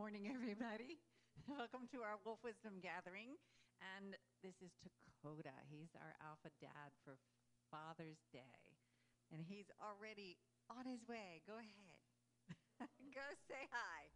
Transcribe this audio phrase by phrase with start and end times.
[0.00, 0.96] morning, everybody.
[1.44, 3.36] Welcome to our Wolf Wisdom Gathering.
[3.84, 5.52] And this is Takoda.
[5.68, 7.20] He's our alpha dad for
[7.68, 8.80] Father's Day.
[9.28, 10.40] And he's already
[10.72, 11.44] on his way.
[11.44, 12.00] Go ahead.
[13.12, 14.08] Go say hi.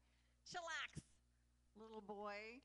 [0.49, 1.05] Chillax,
[1.77, 2.65] little boy.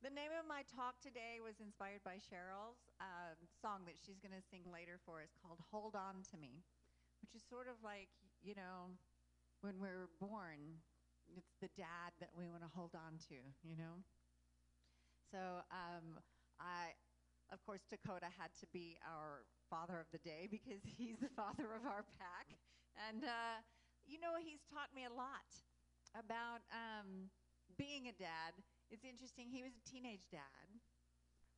[0.00, 4.32] The name of my talk today was inspired by Cheryl's um, song that she's going
[4.32, 6.64] to sing later for us called Hold On to Me,
[7.20, 8.08] which is sort of like,
[8.40, 8.96] you know,
[9.60, 10.80] when we're born,
[11.34, 14.04] it's the dad that we want to hold on to, you know?
[15.32, 16.22] So um,
[16.60, 16.94] I,
[17.50, 21.74] of course, Takoda had to be our father of the day because he's the father
[21.74, 22.54] of our pack.
[22.94, 23.58] And, uh,
[24.06, 25.50] you know, he's taught me a lot
[26.14, 27.28] about um,
[27.76, 28.54] being a dad.
[28.90, 30.66] It's interesting, he was a teenage dad.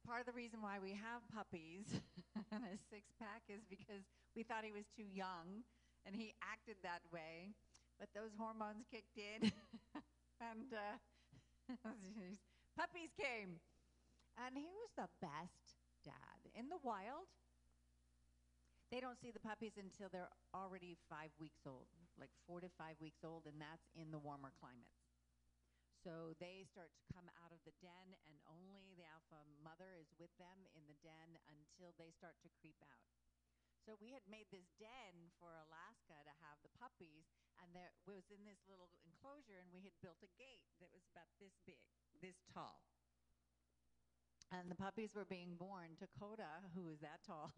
[0.08, 2.00] Part of the reason why we have puppies
[2.52, 5.68] and a six pack is because we thought he was too young
[6.08, 7.52] and he acted that way
[7.98, 9.50] but those hormones kicked in,
[10.50, 10.96] and uh,
[12.78, 13.58] puppies came.
[14.38, 15.74] And he was the best
[16.06, 16.38] dad.
[16.54, 17.26] In the wild,
[18.88, 22.96] they don't see the puppies until they're already five weeks old, like four to five
[23.02, 25.10] weeks old, and that's in the warmer climates.
[26.06, 30.08] So they start to come out of the den, and only the alpha mother is
[30.16, 33.27] with them in the den until they start to creep out.
[33.88, 37.24] So we had made this den for Alaska to have the puppies,
[37.56, 41.08] and there was in this little enclosure, and we had built a gate that was
[41.08, 41.80] about this big,
[42.20, 42.84] this tall.
[44.52, 45.96] And the puppies were being born.
[45.96, 47.48] Takoda, who was that tall,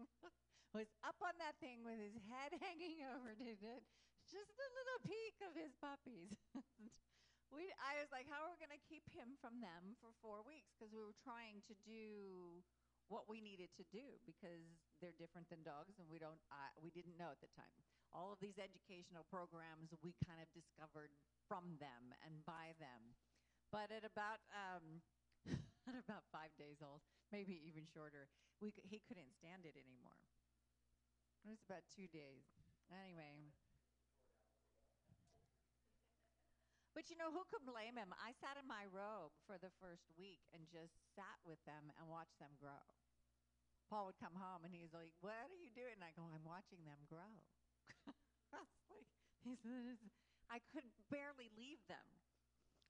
[0.72, 3.84] was up on that thing with his head hanging over it,
[4.24, 6.32] just a little peek of his puppies.
[7.52, 10.40] we, I was like, how are we going to keep him from them for four
[10.48, 10.72] weeks?
[10.72, 12.64] Because we were trying to do
[13.08, 14.64] what we needed to do because
[15.00, 17.84] they're different than dogs and we don't uh, we didn't know at the time.
[18.14, 21.12] All of these educational programs we kind of discovered
[21.44, 23.16] from them and by them.
[23.68, 25.02] But at about um,
[25.88, 28.30] at about five days old maybe even shorter
[28.62, 30.20] we he couldn't stand it anymore.
[31.44, 32.48] It was about two days.
[32.88, 33.52] Anyway
[36.94, 38.14] But you know, who could blame him?
[38.22, 42.06] I sat in my robe for the first week and just sat with them and
[42.06, 42.86] watched them grow.
[43.90, 45.98] Paul would come home and he's like, What are you doing?
[45.98, 47.34] And I go, I'm watching them grow.
[49.50, 49.98] like,
[50.46, 52.06] I could barely leave them.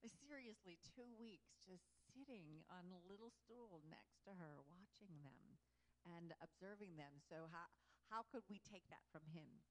[0.04, 5.56] Seriously, two weeks just sitting on a little stool next to her, watching them
[6.04, 7.24] and observing them.
[7.24, 7.72] So, how,
[8.12, 9.64] how could we take that from him?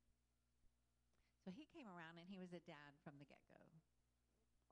[1.46, 3.63] So, he came around and he was a dad from the get go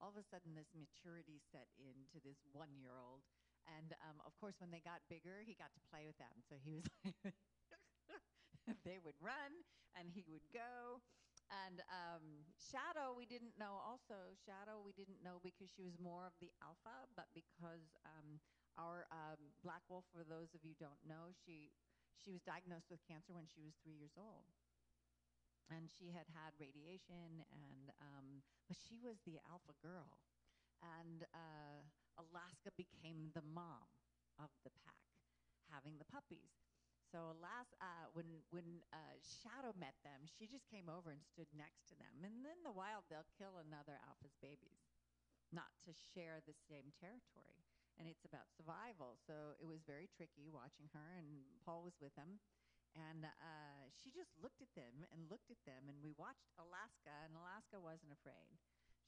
[0.01, 3.21] all of a sudden this maturity set into this one year old.
[3.69, 6.41] And um, of course, when they got bigger, he got to play with them.
[6.49, 7.13] So he was like,
[8.87, 9.61] they would run
[9.93, 10.99] and he would go.
[11.51, 14.33] And um, Shadow, we didn't know also.
[14.33, 18.39] Shadow, we didn't know because she was more of the alpha, but because um,
[18.79, 21.69] our um, black wolf, for those of you don't know, she
[22.17, 24.47] she was diagnosed with cancer when she was three years old
[25.73, 30.19] and she had had radiation, and um, but she was the alpha girl,
[30.83, 31.81] and uh,
[32.19, 33.87] Alaska became the mom
[34.39, 35.05] of the pack,
[35.71, 36.53] having the puppies.
[37.11, 41.51] So Alaska, uh, when when uh, Shadow met them, she just came over and stood
[41.51, 42.23] next to them.
[42.23, 44.79] And in the wild, they'll kill another alpha's babies,
[45.51, 47.63] not to share the same territory.
[47.99, 49.19] And it's about survival.
[49.27, 52.39] So it was very tricky watching her, and Paul was with them.
[52.91, 57.15] And uh, she just looked at them and looked at them, and we watched Alaska,
[57.23, 58.51] and Alaska wasn't afraid.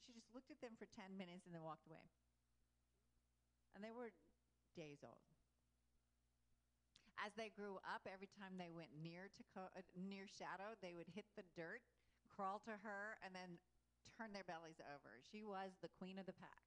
[0.00, 2.04] She just looked at them for 10 minutes and then walked away.
[3.76, 4.12] And they were
[4.76, 5.24] days old.
[7.20, 10.98] As they grew up, every time they went near to co- uh, near Shadow, they
[10.98, 11.80] would hit the dirt,
[12.26, 13.62] crawl to her, and then
[14.18, 15.22] turn their bellies over.
[15.22, 16.66] She was the queen of the pack.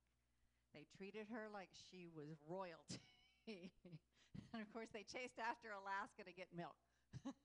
[0.73, 3.03] They treated her like she was royalty.
[4.53, 6.79] and of course, they chased after Alaska to get milk.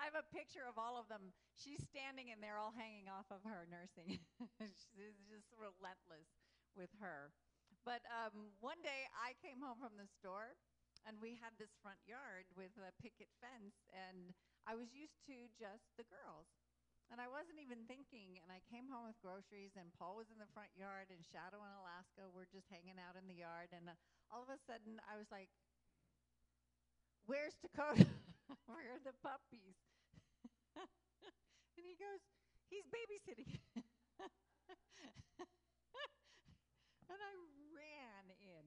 [0.00, 1.36] I have a picture of all of them.
[1.52, 4.16] She's standing and they're all hanging off of her nursing.
[4.96, 6.28] She's just relentless
[6.72, 7.30] with her.
[7.84, 10.56] But um, one day I came home from the store
[11.04, 14.32] and we had this front yard with a picket fence and
[14.64, 16.48] I was used to just the girls.
[17.10, 20.38] And I wasn't even thinking, and I came home with groceries, and Paul was in
[20.38, 23.74] the front yard, and Shadow and Alaska were just hanging out in the yard.
[23.74, 23.98] And uh,
[24.30, 25.50] all of a sudden, I was like,
[27.26, 28.06] Where's Takoda?
[28.66, 29.76] Where are the puppies?
[31.76, 32.22] and he goes,
[32.70, 33.58] He's babysitting.
[37.10, 37.32] and I
[37.74, 38.66] ran in.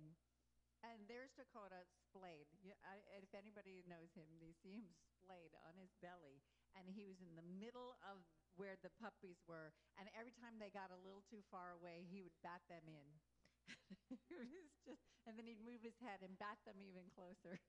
[0.84, 2.52] And there's Takoda splayed.
[2.60, 6.44] Yeah, I, if anybody knows him, they see him splayed on his belly.
[6.76, 8.28] And he was in the middle of
[8.60, 9.72] where the puppies were.
[9.96, 13.08] And every time they got a little too far away, he would bat them in.
[14.84, 17.64] just, and then he'd move his head and bat them even closer.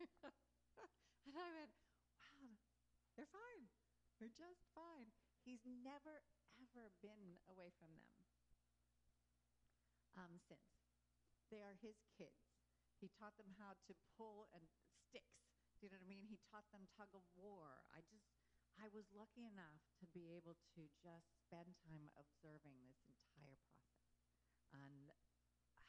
[1.27, 1.73] and I went,
[2.19, 2.59] wow,
[3.17, 3.67] they're fine.
[4.19, 5.11] They're just fine.
[5.45, 6.25] He's never,
[6.57, 8.15] ever been away from them
[10.17, 10.71] um, since.
[11.51, 12.57] They are his kids.
[12.99, 14.65] He taught them how to pull and
[15.11, 15.45] sticks.
[15.77, 16.27] Do you know what I mean?
[16.31, 17.85] He taught them tug of war.
[17.93, 18.25] I just,
[18.81, 24.25] I was lucky enough to be able to just spend time observing this entire process.
[24.73, 25.13] And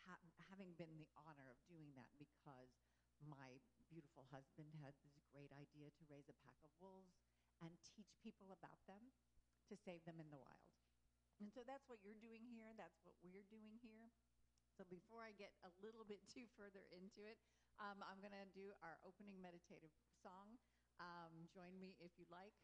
[0.03, 2.75] ha- having been the honor of doing that because
[3.23, 3.63] my
[3.95, 7.15] beautiful husband had this great idea to raise a pack of wolves
[7.63, 9.15] and teach people about them
[9.71, 10.75] to save them in the wild.
[11.39, 12.75] And so that's what you're doing here.
[12.75, 14.11] That's what we're doing here.
[14.75, 17.39] So before I get a little bit too further into it,
[17.79, 20.59] um, I'm going to do our opening meditative song.
[20.99, 22.55] Um, join me if you like.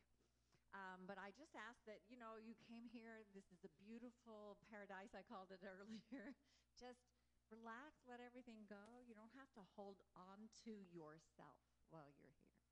[0.76, 3.24] Um, but I just ask that, you know, you came here.
[3.32, 6.36] This is a beautiful paradise, I called it earlier.
[6.76, 7.08] just
[7.52, 9.04] relax, let everything go.
[9.04, 11.60] You don't have to hold on to yourself
[11.92, 12.64] while you're here.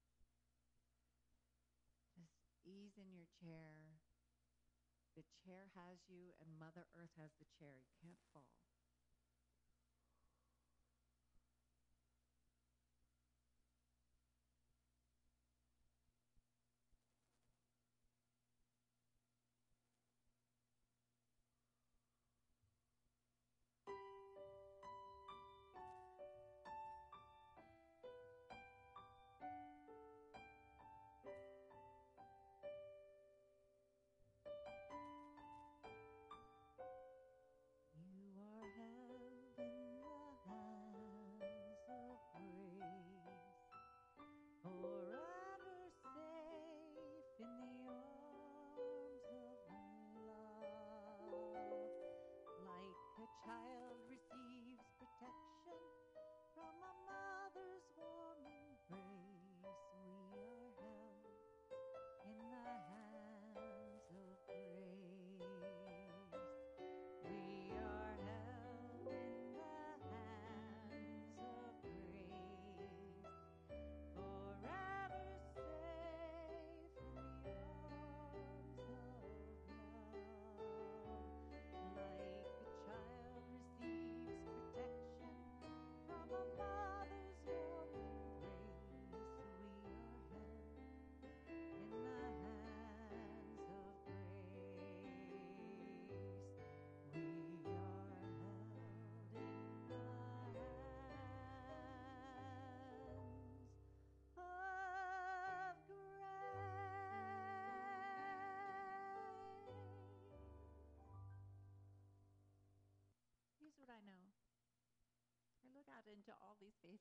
[2.16, 4.00] Just ease in your chair.
[5.20, 7.76] The chair has you, and Mother Earth has the chair.
[7.76, 8.69] You can't fall.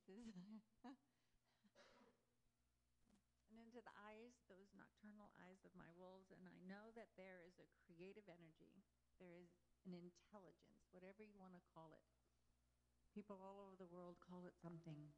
[3.49, 7.45] and into the eyes, those nocturnal eyes of my wolves, and I know that there
[7.45, 8.81] is a creative energy.
[9.21, 9.53] There is
[9.85, 12.07] an intelligence, whatever you want to call it.
[13.13, 15.13] People all over the world call it something.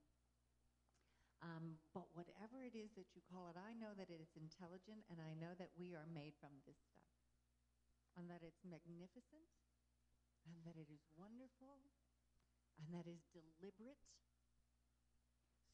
[1.40, 5.08] Um, but whatever it is that you call it, I know that it is intelligent,
[5.08, 7.14] and I know that we are made from this stuff,
[8.18, 9.48] and that it's magnificent,
[10.44, 11.80] and that it is wonderful,
[12.76, 14.04] and that is deliberate.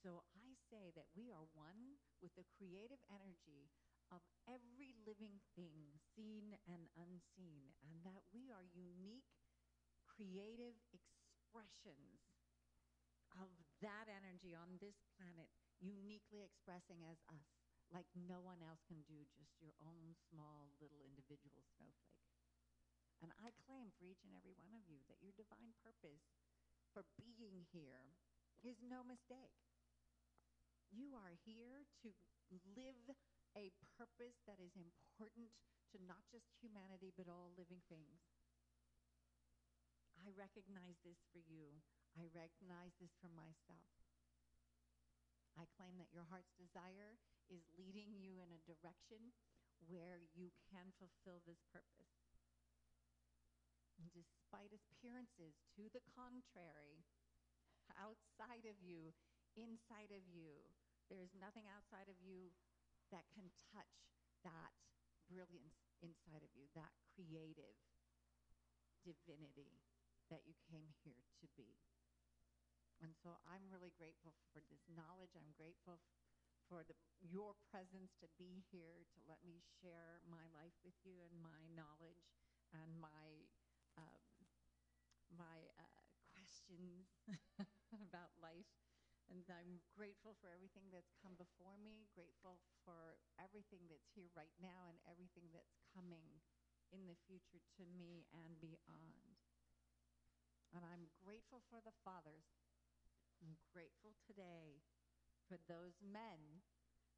[0.02, 3.72] So I say that we are one with the creative energy
[4.14, 9.26] of every living thing, seen and unseen, and that we are unique,
[10.06, 12.22] creative expressions
[13.34, 13.50] of
[13.82, 15.50] that energy on this planet,
[15.82, 17.50] uniquely expressing as us,
[17.90, 22.30] like no one else can do, just your own small little individual snowflake.
[23.20, 26.22] And I claim for each and every one of you that your divine purpose
[26.92, 28.14] for being here
[28.62, 29.65] is no mistake.
[30.90, 32.08] You are here to
[32.74, 33.02] live
[33.56, 35.50] a purpose that is important
[35.92, 38.20] to not just humanity, but all living things.
[40.18, 41.82] I recognize this for you.
[42.16, 43.92] I recognize this for myself.
[45.56, 47.16] I claim that your heart's desire
[47.48, 49.32] is leading you in a direction
[49.88, 52.16] where you can fulfill this purpose
[54.12, 57.04] despite appearances to the contrary,
[57.96, 59.12] outside of you,
[59.56, 60.75] inside of you,
[61.08, 62.50] there's nothing outside of you
[63.14, 63.94] that can touch
[64.42, 64.74] that
[65.30, 67.78] brilliance inside of you, that creative
[69.06, 69.82] divinity
[70.30, 71.78] that you came here to be.
[72.98, 75.36] And so I'm really grateful for this knowledge.
[75.36, 76.00] I'm grateful
[76.66, 81.22] for the, your presence to be here, to let me share my life with you
[81.22, 82.26] and my knowledge
[82.74, 83.46] and my
[83.96, 84.26] um,
[85.32, 87.08] my uh, questions
[88.10, 88.68] about life.
[89.26, 94.54] And I'm grateful for everything that's come before me, grateful for everything that's here right
[94.62, 96.42] now and everything that's coming
[96.94, 99.34] in the future to me and beyond.
[100.70, 102.46] And I'm grateful for the fathers.
[103.42, 104.82] I'm grateful today
[105.50, 106.62] for those men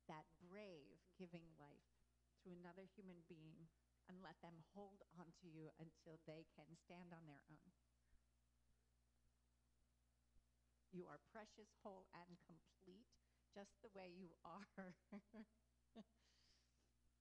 [0.08, 1.92] that brave giving life
[2.44, 3.68] to another human being
[4.08, 7.87] and let them hold on to you until they can stand on their own.
[10.92, 13.08] You are precious, whole, and complete
[13.52, 14.96] just the way you are.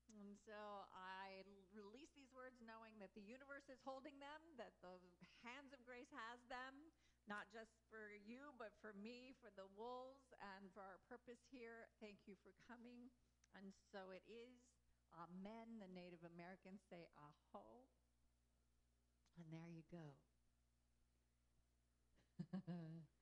[0.08, 1.44] and so I
[1.76, 4.96] release these words knowing that the universe is holding them, that the
[5.44, 6.96] hands of grace has them,
[7.28, 11.92] not just for you, but for me, for the wolves, and for our purpose here.
[12.00, 13.12] Thank you for coming.
[13.52, 14.64] And so it is.
[15.12, 15.80] Amen.
[15.84, 17.88] The Native Americans say aho.
[19.36, 20.16] And there you go.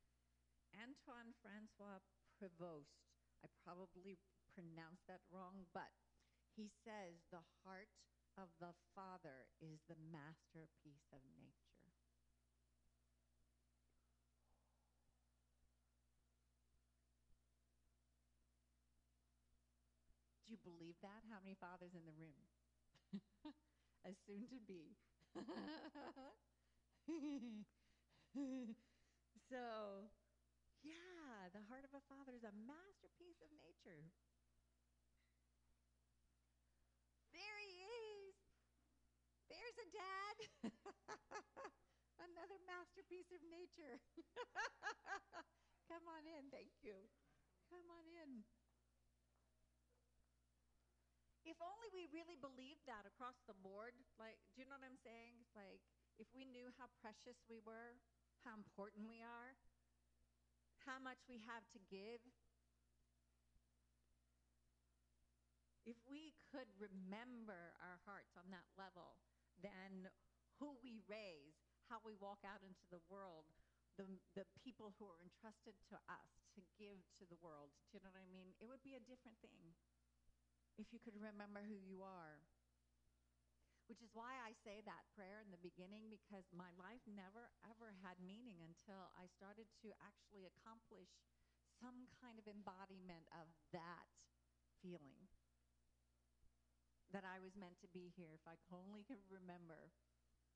[0.76, 2.04] Antoine Francois
[2.36, 3.00] Prevost.
[3.44, 4.20] I probably
[4.52, 5.92] pronounced that wrong, but
[6.56, 7.92] he says the heart
[8.36, 11.92] of the Father is the masterpiece of nature.
[20.46, 21.24] Do you believe that?
[21.32, 22.44] How many fathers in the room?
[24.08, 24.96] As soon to be.
[29.50, 30.12] so,
[30.86, 34.06] yeah, the heart of a father is a masterpiece of nature.
[37.34, 38.38] There he is.
[39.50, 40.36] There's a dad.
[42.30, 43.98] Another masterpiece of nature.
[45.90, 46.54] Come on in.
[46.54, 47.10] Thank you.
[47.74, 48.46] Come on in.
[51.46, 54.98] If only we really believed that across the board, like, do you know what I'm
[55.02, 55.46] saying?
[55.54, 55.82] Like,
[56.18, 58.02] if we knew how precious we were,
[58.42, 59.54] how important we are,
[60.86, 62.22] how much we have to give.
[65.86, 69.22] If we could remember our hearts on that level,
[69.62, 70.10] then
[70.58, 71.58] who we raise,
[71.90, 73.46] how we walk out into the world,
[73.98, 78.02] the, the people who are entrusted to us to give to the world, do you
[78.02, 78.54] know what I mean?
[78.58, 79.78] It would be a different thing
[80.78, 82.42] if you could remember who you are.
[83.86, 87.94] Which is why I say that prayer in the beginning because my life never ever
[88.02, 91.14] had meaning until I started to actually accomplish
[91.78, 93.46] some kind of embodiment of
[93.78, 94.10] that
[94.82, 95.30] feeling.
[97.14, 98.34] That I was meant to be here.
[98.34, 99.94] If I only could remember,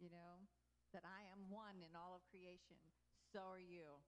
[0.01, 0.49] you know,
[0.91, 2.81] that I am one in all of creation,
[3.29, 4.01] so are you.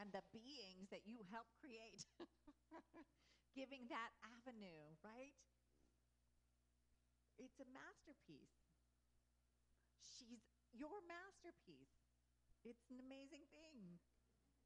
[0.00, 2.02] And the beings that you help create,
[3.58, 5.36] giving that avenue, right?
[7.42, 8.62] It's a masterpiece.
[9.98, 11.98] She's your masterpiece.
[12.62, 13.98] It's an amazing thing.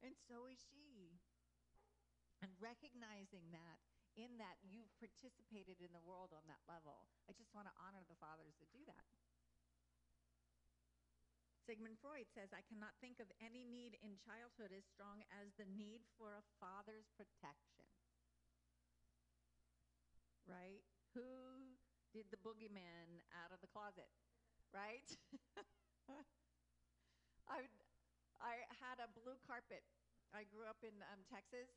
[0.05, 1.17] And so is she.
[2.45, 3.81] And recognizing that,
[4.13, 8.05] in that you've participated in the world on that level, I just want to honor
[8.05, 9.09] the fathers that do that.
[11.65, 15.67] Sigmund Freud says, I cannot think of any need in childhood as strong as the
[15.67, 17.89] need for a father's protection.
[20.47, 20.85] Right?
[21.11, 21.56] Who
[22.17, 24.09] did the boogeyman out of the closet,
[24.73, 25.05] right?
[27.45, 27.61] I,
[28.41, 29.85] I had a blue carpet.
[30.33, 31.69] I grew up in um, Texas,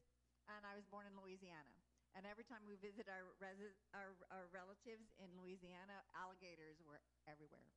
[0.48, 1.76] and I was born in Louisiana.
[2.16, 7.68] And every time we visit our, resi- our, our relatives in Louisiana, alligators were everywhere.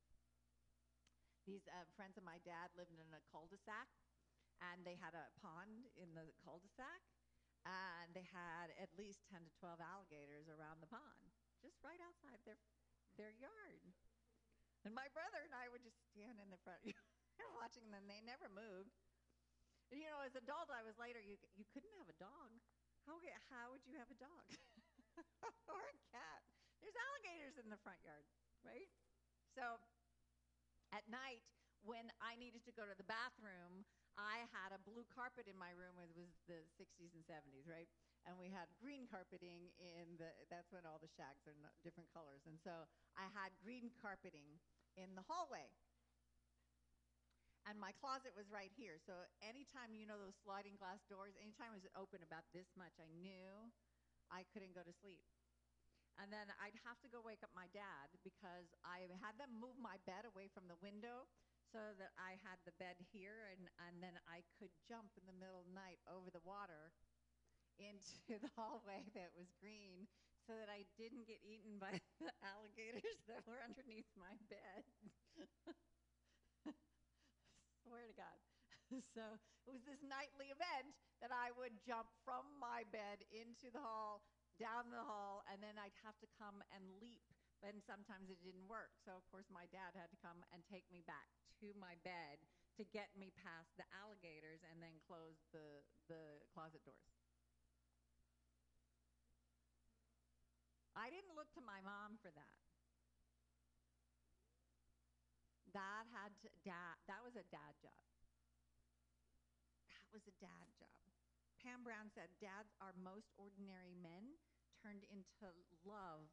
[1.44, 3.92] These uh, friends of my dad lived in a cul-de-sac,
[4.72, 7.04] and they had a pond in the cul-de-sac,
[7.68, 12.38] and they had at least 10 to 12 alligators around the pond just right outside
[12.44, 12.60] their
[13.16, 13.80] their yard.
[14.84, 16.84] And my brother and I would just stand in the front
[17.60, 18.04] watching them.
[18.04, 18.92] They never moved.
[19.88, 22.52] And, you know, as adult, I was later, you, you couldn't have a dog.
[23.08, 23.16] How,
[23.48, 24.48] how would you have a dog?
[25.72, 26.40] or a cat?
[26.84, 28.28] There's alligators in the front yard,
[28.60, 28.88] right?
[29.56, 29.80] So
[30.92, 31.40] at night,
[31.84, 35.72] when I needed to go to the bathroom, I had a blue carpet in my
[35.76, 35.96] room.
[36.00, 37.88] It was the 60s and 70s, right?
[38.24, 42.44] And we had green carpeting in the that's when all the shacks are different colors.
[42.48, 44.60] And so i had green carpeting
[44.96, 45.68] in the hallway.
[47.64, 49.00] And my closet was right here.
[49.00, 52.96] So anytime you know those sliding glass doors anytime it was open about this much
[53.00, 53.68] i knew
[54.32, 55.24] i couldn't go to sleep.
[56.16, 59.76] And then i'd have to go wake up my dad because i had them move
[59.76, 61.28] my bed away from the window
[61.74, 65.34] so that i had the bed here and, and then i could jump in the
[65.34, 66.94] middle of the night over the water
[67.78, 70.06] into the hallway that was green
[70.46, 74.84] so that I didn't get eaten by the alligators that were underneath my bed.
[77.84, 78.38] Swear to God.
[79.16, 79.24] so
[79.64, 80.92] it was this nightly event
[81.24, 84.20] that I would jump from my bed into the hall,
[84.60, 87.24] down the hall, and then I'd have to come and leap.
[87.64, 88.92] And sometimes it didn't work.
[89.00, 91.32] So, of course, my dad had to come and take me back
[91.64, 92.44] to my bed
[92.76, 95.80] to get me past the alligators and then close the,
[96.12, 97.23] the closet doors.
[100.94, 102.58] I didn't look to my mom for that.
[105.74, 108.06] That had to, dad, that was a dad job.
[109.90, 111.02] That was a dad job.
[111.58, 114.38] Pam Brown said, Dads are most ordinary men
[114.78, 115.50] turned into
[115.82, 116.30] love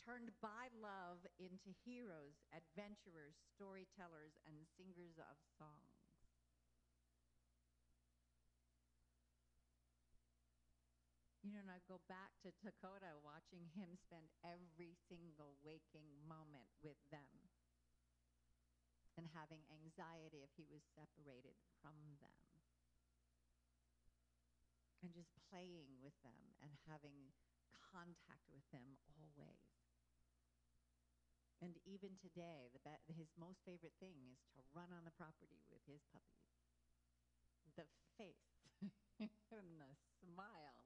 [0.00, 5.99] turned by love into heroes, adventurers, storytellers, and singers of songs.
[11.42, 16.68] You know, and I go back to Takoda watching him spend every single waking moment
[16.82, 17.50] with them
[19.16, 22.34] and having anxiety if he was separated from them.
[25.02, 27.34] And just playing with them and having
[27.92, 29.60] contact with them always.
[31.62, 35.80] And even today, be- his most favorite thing is to run on the property with
[35.86, 36.50] his puppies.
[37.74, 37.86] The
[38.18, 38.68] face
[39.50, 40.79] and the smile.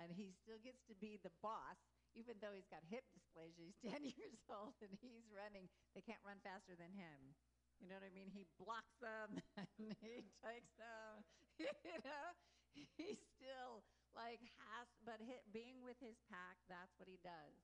[0.00, 1.78] And he still gets to be the boss,
[2.16, 3.68] even though he's got hip dysplasia.
[3.68, 5.68] He's 10 years old and he's running.
[5.94, 7.36] They can't run faster than him.
[7.80, 8.30] You know what I mean?
[8.30, 11.26] He blocks them and he takes them.
[11.58, 12.26] you know,
[12.72, 13.82] he still
[14.14, 17.56] like has, but hit, being with his pack, that's what he does.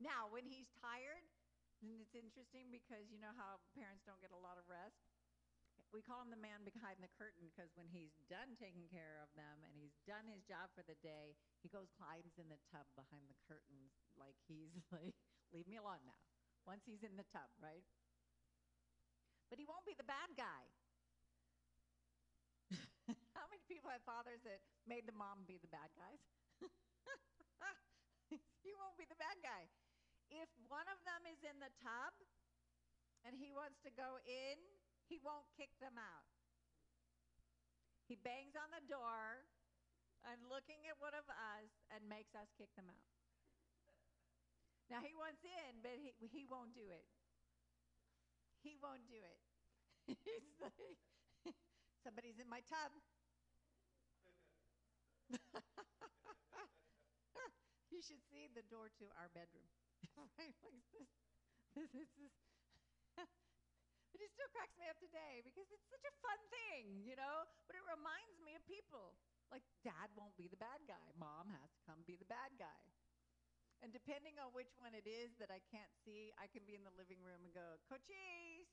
[0.00, 1.22] Now, when he's tired,
[1.82, 5.11] and it's interesting because you know how parents don't get a lot of rest?
[5.92, 9.28] We call him the man behind the curtain because when he's done taking care of
[9.36, 12.88] them and he's done his job for the day, he goes climbs in the tub
[12.96, 15.12] behind the curtains like he's like,
[15.52, 16.16] leave me alone now.
[16.64, 17.84] Once he's in the tub, right?
[19.52, 20.72] But he won't be the bad guy.
[23.36, 26.24] How many people have fathers that made the mom be the bad guys?
[28.64, 29.68] he won't be the bad guy
[30.32, 32.16] if one of them is in the tub
[33.28, 34.56] and he wants to go in,
[35.12, 36.24] he won't kick them out.
[38.08, 39.44] He bangs on the door
[40.24, 43.12] and looking at one of us and makes us kick them out.
[44.88, 47.04] Now he wants in, but he, he won't do it.
[48.64, 49.40] He won't do it.
[50.24, 50.96] He's like,
[52.04, 52.96] somebody's in my tub.
[57.92, 59.68] you should see the door to our bedroom.
[60.40, 60.56] this,
[61.76, 62.32] this, this is.
[64.12, 67.48] But it still cracks me up today because it's such a fun thing, you know.
[67.66, 69.16] But it reminds me of people.
[69.48, 71.12] Like dad won't be the bad guy.
[71.16, 72.84] Mom has to come be the bad guy.
[73.82, 76.86] And depending on which one it is that I can't see, I can be in
[76.86, 78.70] the living room and go, Cochise!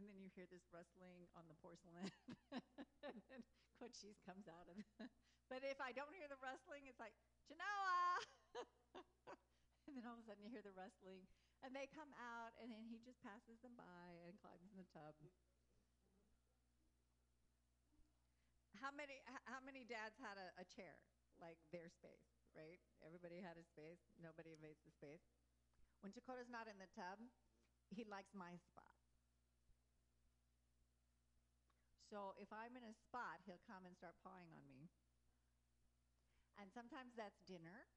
[0.00, 2.08] And then you hear this rustling on the porcelain.
[3.04, 3.44] and then
[4.24, 4.88] comes out of it.
[5.48, 7.16] But if I don't hear the rustling, it's like,
[7.48, 8.20] Genoa!
[9.88, 11.24] And then all of a sudden you hear the rustling,
[11.62, 14.88] and they come out, and then he just passes them by and climbs in the
[14.94, 15.14] tub.
[18.78, 19.18] How many
[19.50, 21.02] how many dads had a, a chair
[21.42, 22.78] like their space, right?
[23.02, 23.98] Everybody had a space.
[24.22, 25.26] Nobody invades the space.
[25.98, 27.18] When Takoda's not in the tub,
[27.90, 28.94] he likes my spot.
[32.06, 34.86] So if I'm in a spot, he'll come and start pawing on me.
[36.54, 37.90] And sometimes that's dinner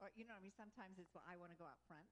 [0.00, 2.08] or you know, what I mean, sometimes it's well, I want to go out front,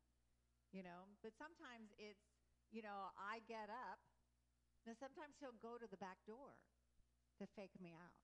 [0.72, 2.20] you know, but sometimes it's,
[2.68, 4.00] you know, I get up.
[4.84, 6.56] Now sometimes he'll go to the back door
[7.40, 8.16] to fake me out.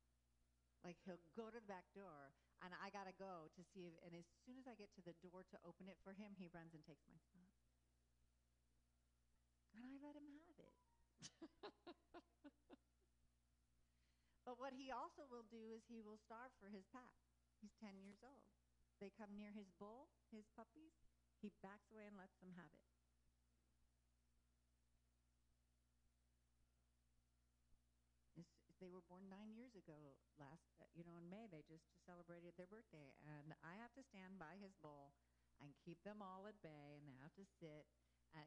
[0.85, 3.89] Like he'll go to the back door, and I gotta go to see.
[3.89, 6.37] If, and as soon as I get to the door to open it for him,
[6.37, 7.49] he runs and takes my spot,
[9.73, 10.77] and I let him have it.
[14.45, 17.17] but what he also will do is he will starve for his pack.
[17.65, 18.45] He's ten years old
[19.01, 20.95] they come near his bull, his puppies,
[21.45, 22.89] he backs away and lets them have it.
[28.83, 29.97] they were born nine years ago
[30.37, 34.05] last uh, you know in may they just celebrated their birthday and i have to
[34.05, 35.17] stand by his bowl
[35.65, 37.89] and keep them all at bay and they have to sit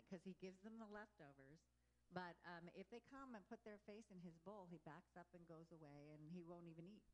[0.05, 1.65] because uh, he gives them the leftovers
[2.13, 5.25] but um, if they come and put their face in his bowl he backs up
[5.33, 7.09] and goes away and he won't even eat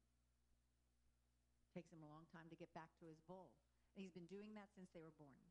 [1.73, 3.49] takes him a long time to get back to his bowl.
[3.97, 5.41] And he's been doing that since they were born.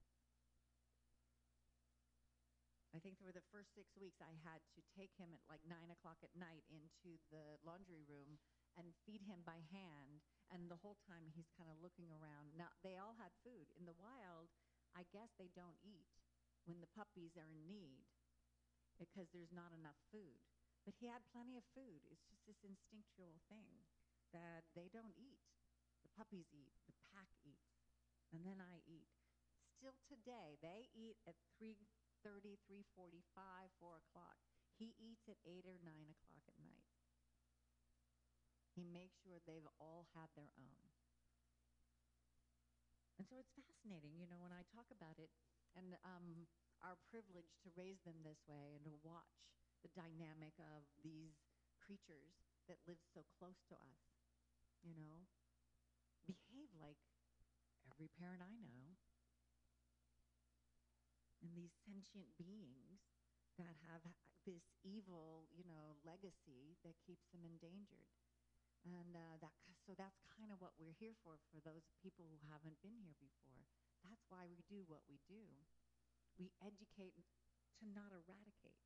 [2.93, 5.89] I think for the first six weeks, I had to take him at like nine
[5.89, 8.37] o'clock at night into the laundry room
[8.77, 10.21] and feed him by hand.
[10.53, 12.53] And the whole time he's kind of looking around.
[12.53, 13.73] Now, they all had food.
[13.81, 14.53] In the wild,
[14.93, 16.13] I guess they don't eat
[16.69, 18.05] when the puppies are in need
[19.01, 20.45] because there's not enough food.
[20.85, 22.05] But he had plenty of food.
[22.13, 23.89] It's just this instinctual thing
[24.37, 25.41] that they don't eat.
[26.05, 27.73] The puppies eat, the pack eats,
[28.35, 29.09] and then I eat.
[29.79, 31.39] Still today, they eat at
[32.23, 34.39] 3.30, 3.45, 4 o'clock.
[34.79, 36.87] He eats at 8 or 9 o'clock at night.
[38.79, 40.87] He makes sure they've all had their own.
[43.19, 45.31] And so it's fascinating, you know, when I talk about it
[45.75, 46.47] and um,
[46.83, 49.47] our privilege to raise them this way and to watch
[49.83, 51.39] the dynamic of these
[51.83, 52.39] creatures
[52.71, 54.03] that live so close to us,
[54.83, 55.27] you know,
[56.27, 56.99] behave like
[57.91, 58.95] every parent I know.
[61.43, 63.03] And these sentient beings
[63.59, 64.07] that have
[64.47, 68.11] this evil, you know, legacy that keeps them endangered.
[68.83, 69.55] And uh, that,
[69.87, 73.19] so that's kind of what we're here for, for those people who haven't been here
[73.19, 73.67] before.
[74.03, 75.47] That's why we do what we do.
[76.39, 77.15] We educate
[77.79, 78.83] to not eradicate.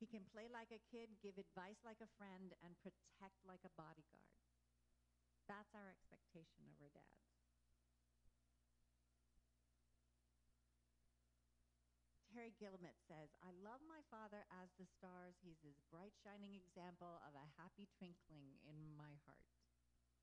[0.00, 3.72] He can play like a kid, give advice like a friend, and protect like a
[3.76, 4.49] bodyguard.
[5.50, 7.26] That's our expectation of our dads.
[12.30, 15.34] Terri Guillemets says, I love my father as the stars.
[15.42, 19.50] He's this bright, shining example of a happy twinkling in my heart.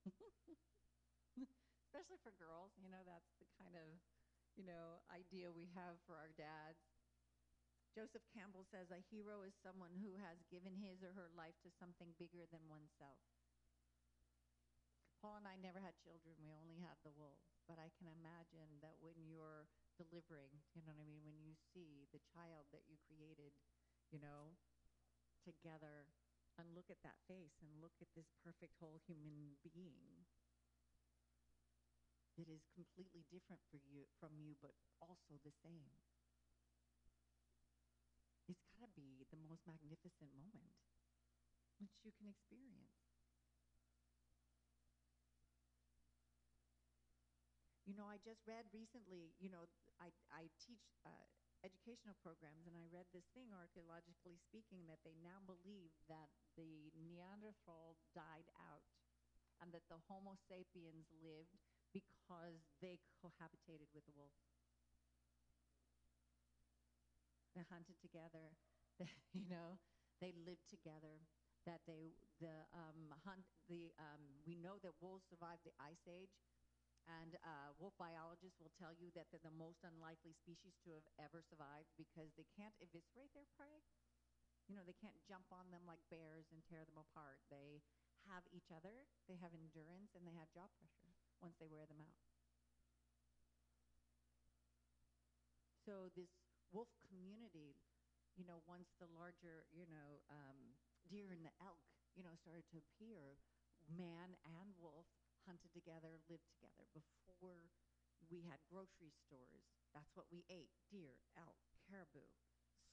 [1.84, 4.00] Especially for girls, you know, that's the kind of,
[4.56, 6.80] you know, idea we have for our dads.
[7.92, 11.70] Joseph Campbell says, a hero is someone who has given his or her life to
[11.76, 13.20] something bigger than oneself.
[15.18, 16.38] Paul and I never had children.
[16.38, 17.58] We only had the wolves.
[17.66, 21.26] But I can imagine that when you're delivering, you know what I mean?
[21.26, 23.52] When you see the child that you created,
[24.14, 24.56] you know,
[25.42, 26.08] together
[26.58, 30.26] and look at that face and look at this perfect whole human being
[32.38, 35.98] that is completely different for you from you but also the same.
[38.48, 40.78] It's got to be the most magnificent moment
[41.80, 43.07] which you can experience.
[47.88, 49.64] You know, I just read recently, you know,
[49.96, 51.28] I, I teach uh,
[51.64, 56.28] educational programs, and I read this thing, archaeologically speaking, that they now believe that
[56.60, 58.84] the Neanderthal died out
[59.64, 61.56] and that the Homo sapiens lived
[61.96, 64.36] because they cohabitated with the wolf.
[67.56, 68.52] They hunted together,
[69.34, 69.80] you know,
[70.20, 71.24] they lived together.
[71.66, 76.32] That they the um, hunt the um, we know that wolves survived the ice age
[77.08, 81.08] and uh, wolf biologists will tell you that they're the most unlikely species to have
[81.16, 83.84] ever survived because they can't eviscerate their prey.
[84.68, 87.40] You know, they can't jump on them like bears and tear them apart.
[87.48, 87.80] They
[88.28, 92.04] have each other, they have endurance, and they have jaw pressure once they wear them
[92.04, 92.20] out.
[95.88, 96.36] So this
[96.76, 97.80] wolf community,
[98.36, 100.76] you know, once the larger, you know, um,
[101.08, 101.80] deer and the elk,
[102.12, 103.40] you know, started to appear,
[103.88, 105.08] man and wolf
[105.48, 106.86] hunted together, lived together.
[106.94, 107.72] Before
[108.30, 109.64] we had grocery stores,
[109.96, 111.58] that's what we ate deer, elk,
[111.88, 112.28] caribou,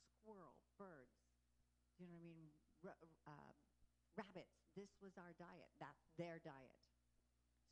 [0.08, 1.18] squirrel, birds.
[1.98, 2.50] You know what I mean?
[2.84, 3.54] R- uh,
[4.18, 4.56] rabbits.
[4.76, 5.70] This was our diet.
[5.80, 6.78] That's their diet.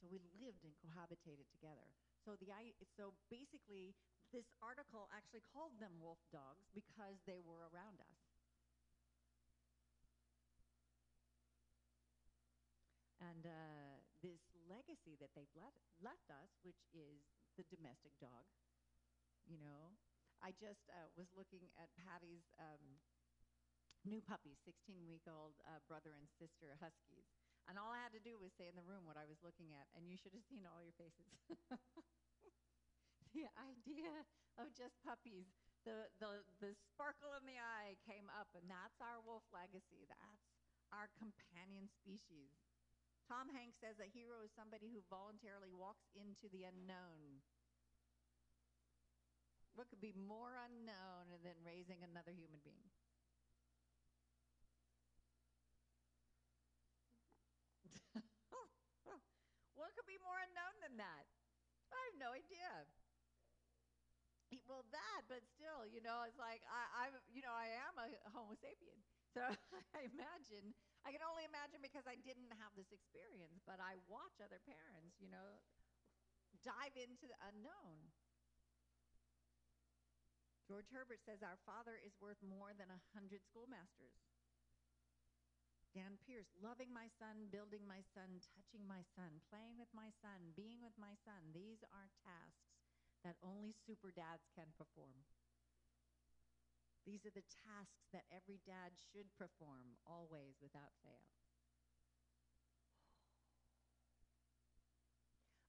[0.01, 1.89] So we lived and cohabitated together.
[2.25, 2.51] So the
[2.99, 3.95] so basically,
[4.33, 8.19] this article actually called them wolf dogs because they were around us.
[13.21, 13.82] And uh,
[14.73, 17.21] legacy that they've let, left us, which is
[17.61, 18.49] the domestic dog.
[19.45, 20.01] You know,
[20.41, 22.97] I just uh, was looking at Patty's um,
[24.09, 27.29] new puppies, 16 week old uh, brother and sister huskies.
[27.71, 29.71] And all I had to do was say in the room what I was looking
[29.71, 31.31] at, and you should have seen all your faces.
[33.37, 34.27] the idea
[34.59, 35.47] of just puppies,
[35.87, 40.11] the, the, the sparkle in the eye came up, and that's our wolf legacy.
[40.11, 40.43] That's
[40.91, 42.51] our companion species.
[43.33, 47.41] Tom Hanks says a hero is somebody who voluntarily walks into the unknown.
[49.73, 52.93] What could be more unknown than raising another human being?
[59.81, 61.25] what could be more unknown than that?
[61.89, 62.85] I have no idea.
[64.69, 68.13] Well, that, but still, you know, it's like I, I'm, you know, I am a
[68.37, 69.01] Homo sapien.
[69.33, 69.41] So
[69.97, 74.39] I imagine I can only imagine because I didn't have this experience, but I watch
[74.39, 75.59] other parents, you know,
[76.63, 78.13] dive into the unknown.
[80.69, 84.15] George Herbert says our father is worth more than a hundred schoolmasters.
[85.93, 90.57] Dan Pearce, loving my son, building my son, touching my son, playing with my son,
[90.57, 91.53] being with my son.
[91.53, 92.73] These are tasks
[93.21, 95.29] that only super dads can perform.
[97.05, 101.27] These are the tasks that every dad should perform always without fail.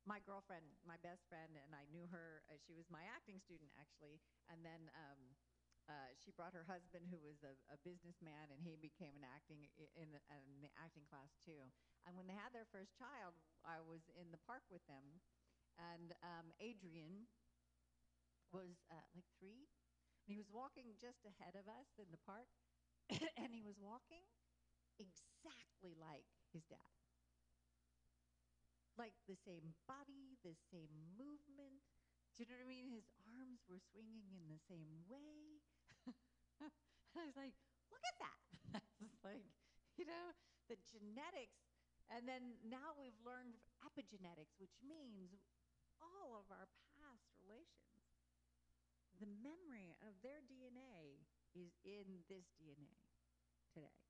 [0.04, 2.44] My girlfriend, my best friend, and I knew her.
[2.52, 4.20] Uh, she was my acting student, actually.
[4.52, 5.22] And then um,
[5.88, 9.64] uh, she brought her husband, who was a, a businessman, and he became an acting
[9.96, 11.72] in in the acting class too.
[12.04, 15.24] And when they had their first child, I was in the park with them,
[15.80, 17.32] and um, Adrian
[18.52, 19.68] was uh, like three,
[20.26, 22.48] he was walking just ahead of us in the park,
[23.42, 24.24] and he was walking
[25.00, 26.94] exactly like his dad.
[28.98, 31.82] Like the same body, the same movement.
[32.34, 32.90] Do you know what I mean?
[32.94, 35.62] His arms were swinging in the same way.
[37.18, 37.58] I was like,
[37.90, 38.40] look at that.
[39.02, 39.46] That's like,
[39.98, 40.34] you know,
[40.70, 41.58] the genetics.
[42.14, 45.34] And then now we've learned epigenetics, which means
[46.02, 46.70] all of our
[49.24, 51.24] the memory of their DNA
[51.56, 52.92] is in this DNA
[53.72, 54.04] today.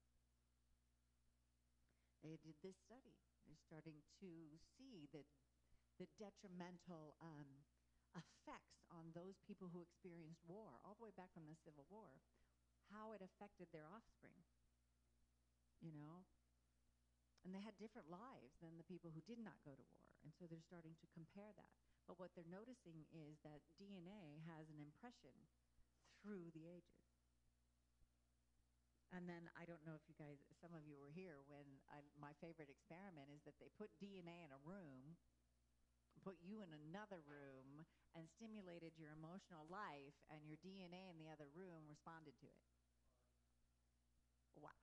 [2.25, 3.13] They did this study.
[3.45, 5.29] They're starting to see that
[6.01, 7.45] the detrimental um,
[8.17, 12.17] effects on those people who experienced war, all the way back from the Civil War,
[12.89, 14.41] how it affected their offspring.
[15.77, 16.25] You know?
[17.45, 20.09] And they had different lives than the people who did not go to war.
[20.25, 21.77] And so they're starting to compare that.
[22.07, 25.35] But what they're noticing is that DNA has an impression
[26.21, 27.03] through the ages.
[29.13, 32.01] And then I don't know if you guys, some of you were here when I,
[32.17, 35.15] my favorite experiment is that they put DNA in a room,
[36.25, 37.85] put you in another room,
[38.17, 42.65] and stimulated your emotional life, and your DNA in the other room responded to it.
[44.57, 44.73] Wow.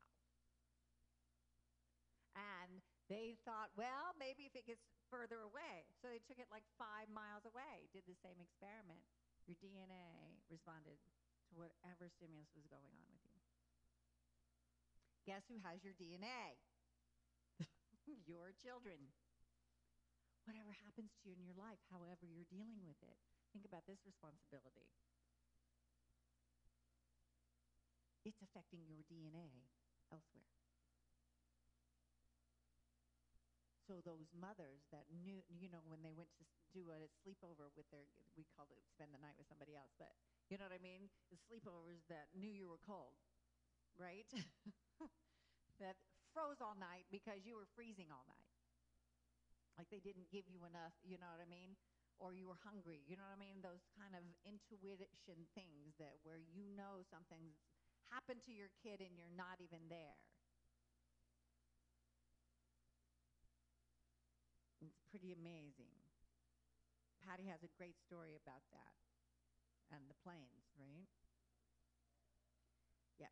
[2.39, 5.91] And they thought, well, maybe if it gets further away.
[5.99, 9.03] So they took it like five miles away, did the same experiment.
[9.51, 11.11] Your DNA responded to
[11.59, 13.43] whatever stimulus was going on with you.
[15.27, 16.55] Guess who has your DNA?
[18.31, 19.11] your children.
[20.47, 23.19] Whatever happens to you in your life, however you're dealing with it,
[23.51, 24.87] think about this responsibility.
[28.23, 29.67] It's affecting your DNA
[30.15, 30.70] elsewhere.
[33.91, 37.91] So those mothers that knew, you know, when they went to do a sleepover with
[37.91, 38.07] their,
[38.39, 40.15] we called it spend the night with somebody else, but
[40.47, 41.11] you know what I mean?
[41.35, 43.19] The sleepovers that knew you were cold,
[43.99, 44.31] right?
[45.83, 45.99] that
[46.31, 48.47] froze all night because you were freezing all night.
[49.75, 51.75] Like they didn't give you enough, you know what I mean?
[52.23, 53.59] Or you were hungry, you know what I mean?
[53.59, 57.59] Those kind of intuition things that where you know something's
[58.07, 60.23] happened to your kid and you're not even there.
[64.81, 65.95] It's pretty amazing.
[67.23, 68.95] Patty has a great story about that
[69.93, 71.07] and the planes, right?
[73.19, 73.29] Yeah.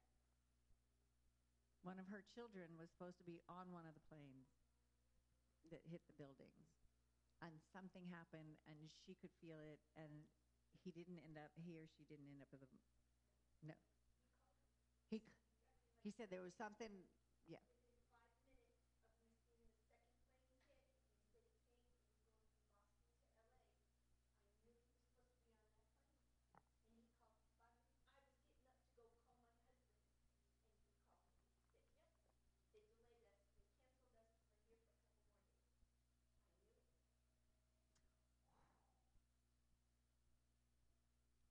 [1.82, 4.46] One of her children was supposed to be on one of the planes
[5.70, 6.66] that hit the buildings.
[7.42, 10.26] And something happened, and she could feel it, and
[10.82, 12.68] he didn't end up, he or she didn't end up with a,
[13.66, 13.74] no.
[15.10, 15.20] He,
[16.02, 16.90] he said there was something,
[17.48, 17.58] yeah.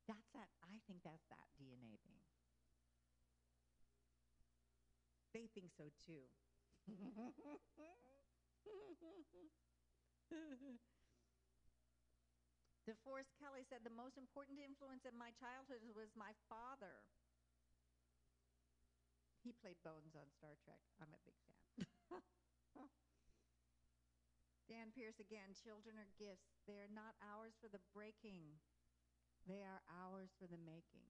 [0.07, 2.23] That's that, I think that's that DNA thing.
[5.35, 6.23] They think so too.
[12.87, 17.03] DeForest Kelley said, The most important influence in my childhood was my father.
[19.43, 20.79] He played Bones on Star Trek.
[21.03, 21.83] I'm a big fan.
[24.71, 26.55] Dan Pearce again, children are gifts.
[26.67, 28.59] They are not ours for the breaking,
[29.47, 31.07] they are ours for the making.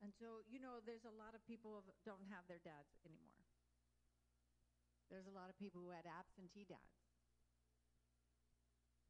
[0.00, 3.48] And so, you know, there's a lot of people who don't have their dads anymore.
[5.08, 7.00] There's a lot of people who had absentee dads.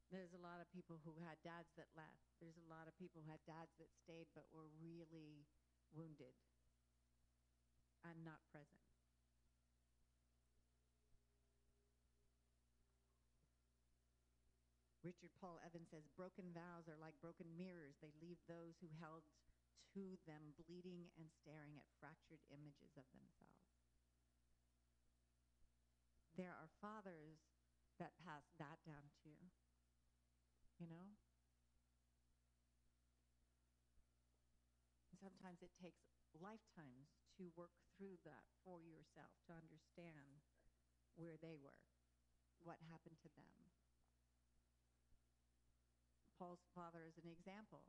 [0.07, 2.31] There's a lot of people who had dads that left.
[2.39, 5.43] There's a lot of people who had dads that stayed but were really
[5.91, 6.39] wounded
[8.07, 8.84] and not present.
[15.05, 17.93] Richard Paul Evans says broken vows are like broken mirrors.
[18.01, 19.21] They leave those who held
[19.93, 23.69] to them bleeding and staring at fractured images of themselves.
[26.33, 27.37] There are fathers
[28.01, 29.37] that pass that down too.
[30.81, 31.07] You You know?
[35.21, 36.01] Sometimes it takes
[36.33, 40.43] lifetimes to work through that for yourself to understand
[41.15, 41.81] where they were,
[42.65, 43.84] what happened to them.
[46.35, 47.87] Paul's father is an example.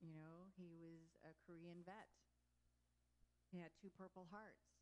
[0.00, 2.08] You know, he was a Korean vet.
[3.52, 4.72] He had two Purple Hearts.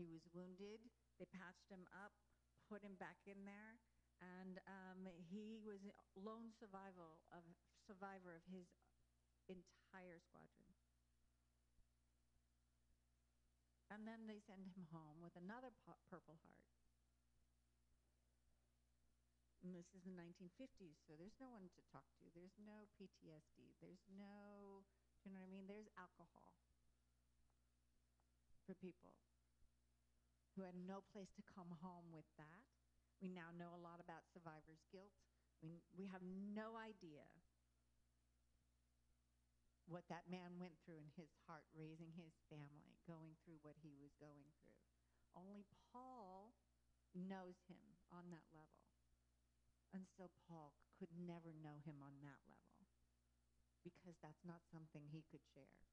[0.00, 0.80] He was wounded.
[1.20, 2.16] They patched him up,
[2.66, 3.78] put him back in there,
[4.18, 7.44] and um, he was a lone survival of
[7.84, 8.66] survivor of his
[9.46, 10.72] entire squadron.
[13.92, 15.70] And then they send him home with another
[16.10, 16.64] Purple Heart.
[19.64, 22.28] And this is the 1950s, so there's no one to talk to.
[22.36, 23.80] There's no PTSD.
[23.80, 24.84] There's no,
[25.24, 25.64] you know what I mean?
[25.64, 26.52] There's alcohol
[28.68, 29.16] for people
[30.52, 32.68] who had no place to come home with that.
[33.24, 35.16] We now know a lot about survivor's guilt.
[35.64, 36.20] We, we have
[36.52, 37.24] no idea
[39.88, 43.96] what that man went through in his heart, raising his family, going through what he
[43.96, 44.76] was going through.
[45.32, 46.52] Only Paul
[47.16, 48.83] knows him on that level.
[49.94, 52.90] And so Paul could never know him on that level
[53.86, 55.86] because that's not something he could share.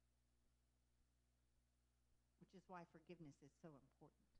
[2.42, 4.34] Which is why forgiveness is so important,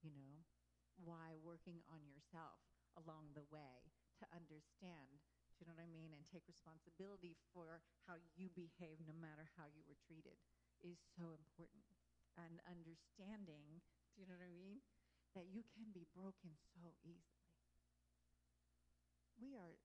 [0.00, 0.48] you know,
[0.96, 2.64] why working on yourself
[2.96, 5.20] along the way to understand,
[5.52, 9.44] do you know what I mean, and take responsibility for how you behave no matter
[9.60, 10.40] how you were treated
[10.80, 11.92] is so important.
[12.40, 13.84] And understanding,
[14.16, 14.80] do you know what I mean,
[15.36, 17.43] that you can be broken so easily
[19.40, 19.76] we are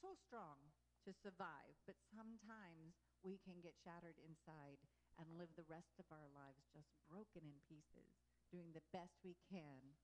[0.00, 0.58] so strong
[1.04, 4.80] to survive, but sometimes we can get shattered inside
[5.20, 8.16] and live the rest of our lives just broken in pieces,
[8.48, 9.96] doing the best we can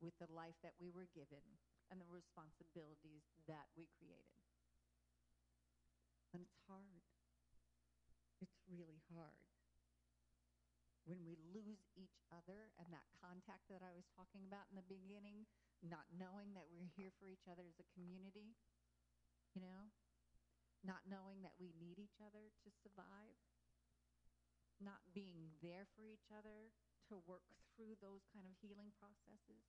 [0.00, 1.44] with the life that we were given
[1.92, 4.40] and the responsibilities that we created.
[6.32, 7.04] And it's hard.
[8.40, 9.51] It's really hard.
[11.02, 14.86] When we lose each other and that contact that I was talking about in the
[14.86, 15.50] beginning,
[15.82, 18.54] not knowing that we're here for each other as a community,
[19.50, 19.90] you know,
[20.86, 23.38] not knowing that we need each other to survive,
[24.78, 26.70] not being there for each other
[27.10, 29.62] to work through those kind of healing processes.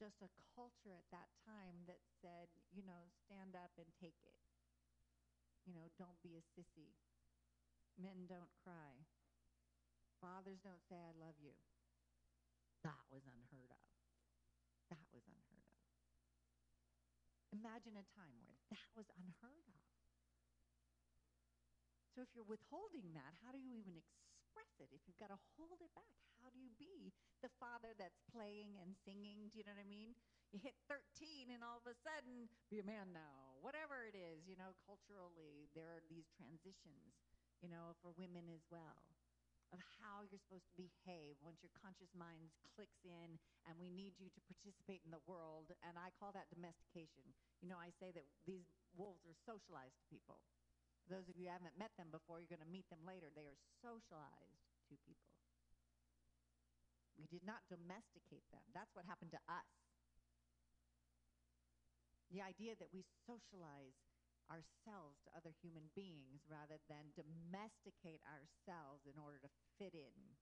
[0.00, 4.40] Just a culture at that time that said, you know, stand up and take it.
[5.64, 6.92] You know, don't be a sissy.
[8.00, 9.06] Men don't cry.
[10.20, 11.54] Fathers don't say, I love you.
[12.82, 13.84] That was unheard of.
[14.92, 15.80] That was unheard of.
[17.54, 19.84] Imagine a time where that was unheard of.
[22.14, 24.90] So if you're withholding that, how do you even express it?
[24.94, 27.10] If you've got to hold it back, how do you be
[27.42, 29.50] the father that's playing and singing?
[29.50, 30.14] Do you know what I mean?
[30.54, 33.58] You hit 13 and all of a sudden, be a man now.
[33.58, 37.18] Whatever it is, you know, culturally, there are these transitions,
[37.64, 39.08] you know, for women as well
[39.72, 44.12] of how you're supposed to behave once your conscious mind clicks in and we need
[44.20, 45.72] you to participate in the world.
[45.80, 47.24] And I call that domestication.
[47.64, 50.44] You know, I say that these wolves are socialized to people.
[51.08, 53.32] For those of you who haven't met them before, you're going to meet them later.
[53.32, 54.60] They are socialized
[54.92, 55.32] to people.
[57.16, 58.62] We did not domesticate them.
[58.76, 59.72] That's what happened to us.
[62.28, 63.96] The idea that we socialize
[64.50, 70.36] ourselves to other human beings rather than domesticate ourselves in order to fit in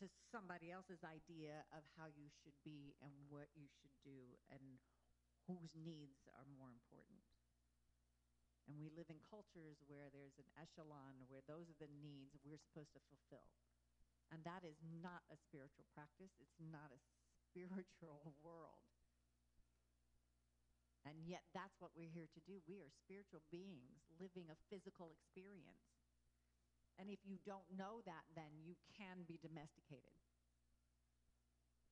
[0.00, 4.82] to somebody else's idea of how you should be and what you should do and
[5.46, 7.22] whose needs are more important.
[8.64, 12.60] And we live in cultures where there's an echelon where those are the needs we're
[12.60, 13.52] supposed to fulfill.
[14.32, 16.32] And that is not a spiritual practice.
[16.40, 17.00] It's not a
[17.52, 18.93] spiritual world.
[21.04, 22.64] And yet, that's what we're here to do.
[22.64, 25.84] We are spiritual beings living a physical experience.
[26.96, 30.16] And if you don't know that, then you can be domesticated.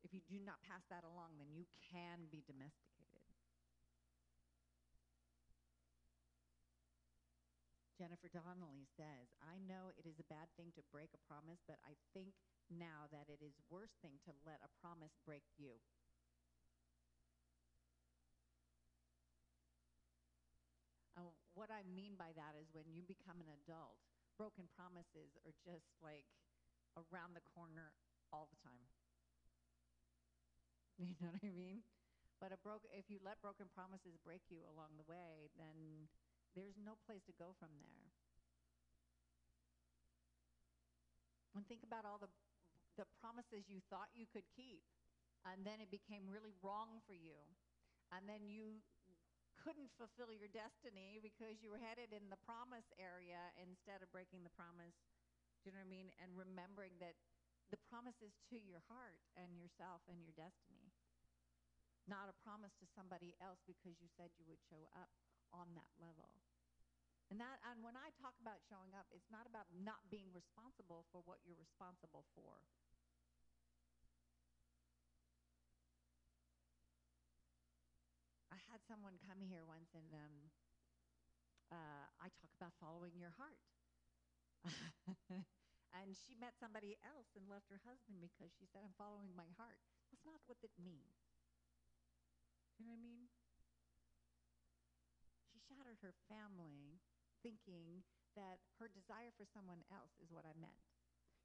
[0.03, 3.23] If you do not pass that along, then you can be domesticated.
[8.03, 11.79] Jennifer Donnelly says, I know it is a bad thing to break a promise, but
[11.87, 12.35] I think
[12.67, 15.79] now that it is worse thing to let a promise break you.
[21.55, 24.01] What I mean by that is when you become an adult,
[24.37, 26.27] broken promises are just like
[26.97, 27.93] around the corner
[28.33, 28.89] all the time.
[30.99, 31.83] You know what I mean?
[32.41, 36.09] But a broke if you let broken promises break you along the way, then
[36.55, 38.13] there's no place to go from there.
[41.55, 42.29] And think about all the
[42.97, 44.85] the promises you thought you could keep,
[45.49, 47.41] and then it became really wrong for you,
[48.13, 48.85] and then you
[49.61, 54.43] couldn't fulfill your destiny because you were headed in the promise area instead of breaking
[54.43, 54.97] the promise.
[55.63, 56.09] Do you know what I mean?
[56.19, 57.15] And remembering that
[57.73, 60.93] the promise is to your heart and yourself and your destiny,
[62.05, 65.09] not a promise to somebody else because you said you would show up
[65.55, 66.37] on that level.
[67.33, 71.09] And that and when I talk about showing up, it's not about not being responsible
[71.09, 72.61] for what you're responsible for.
[78.53, 80.53] I had someone come here once and um,
[81.73, 83.65] uh, I talk about following your heart.
[85.97, 89.49] and she met somebody else and left her husband because she said, I'm following my
[89.57, 89.81] heart.
[90.13, 91.17] That's not what it means.
[92.77, 93.33] You know what I mean?
[95.49, 97.01] She shattered her family
[97.41, 98.05] thinking
[98.37, 100.85] that her desire for someone else is what I meant.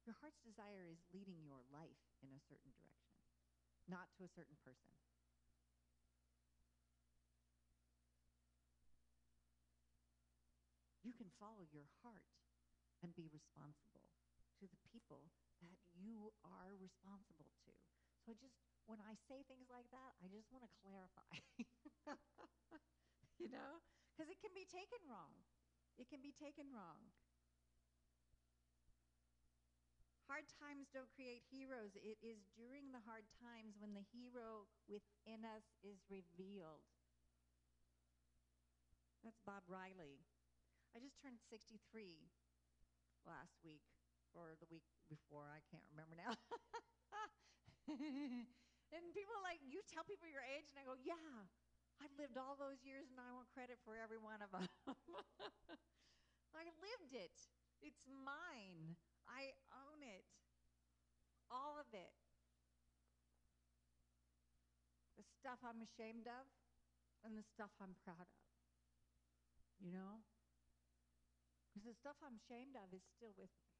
[0.04, 3.16] Your heart's desire is leading your life in a certain direction,
[3.88, 4.92] not to a certain person.
[11.08, 12.36] You can follow your heart
[13.00, 14.04] and be responsible
[14.60, 15.32] to the people
[15.64, 17.72] that you are responsible to.
[18.20, 21.32] So I just, when I say things like that, I just want to clarify.
[23.40, 23.80] you know?
[24.12, 25.32] Because it can be taken wrong.
[25.96, 27.00] It can be taken wrong.
[30.28, 31.96] Hard times don't create heroes.
[31.96, 36.84] It is during the hard times when the hero within us is revealed.
[39.24, 40.20] That's Bob Riley.
[40.96, 41.76] I just turned 63
[43.28, 43.84] last week
[44.32, 45.52] or the week before.
[45.52, 46.32] I can't remember now.
[48.94, 51.48] and people are like, you tell people your age, and I go, yeah,
[52.00, 54.64] I've lived all those years, and I want credit for every one of them.
[56.56, 57.36] I lived it.
[57.84, 58.96] It's mine.
[59.28, 60.24] I own it.
[61.52, 62.16] All of it.
[65.20, 66.46] The stuff I'm ashamed of
[67.26, 68.30] and the stuff I'm proud of.
[69.82, 70.22] You know?
[71.88, 73.72] The stuff I'm ashamed of is still with me.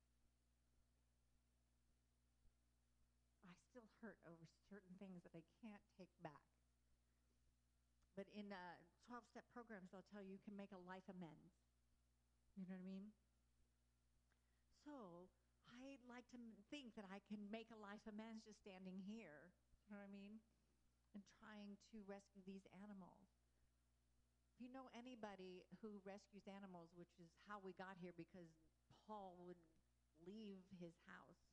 [3.45, 6.49] I still hurt over certain things that I can't take back.
[8.17, 11.53] But in 12 uh, step programs, they'll tell you you can make a life amends.
[12.57, 13.13] You know what I mean?
[14.89, 15.29] So
[15.69, 16.41] I like to
[16.73, 19.53] think that I can make a life amends just standing here.
[19.85, 20.41] You know what I mean?
[21.13, 23.38] And trying to rescue these animals.
[24.59, 28.51] If you know anybody who rescues animals, which is how we got here because
[29.07, 29.63] Paul would
[30.27, 31.47] leave his house,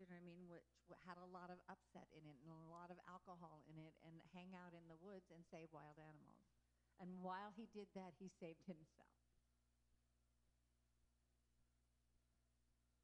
[0.00, 0.64] you know what I mean, which
[1.04, 4.16] had a lot of upset in it and a lot of alcohol in it, and
[4.32, 6.40] hang out in the woods and save wild animals.
[6.96, 9.12] And while he did that, he saved himself.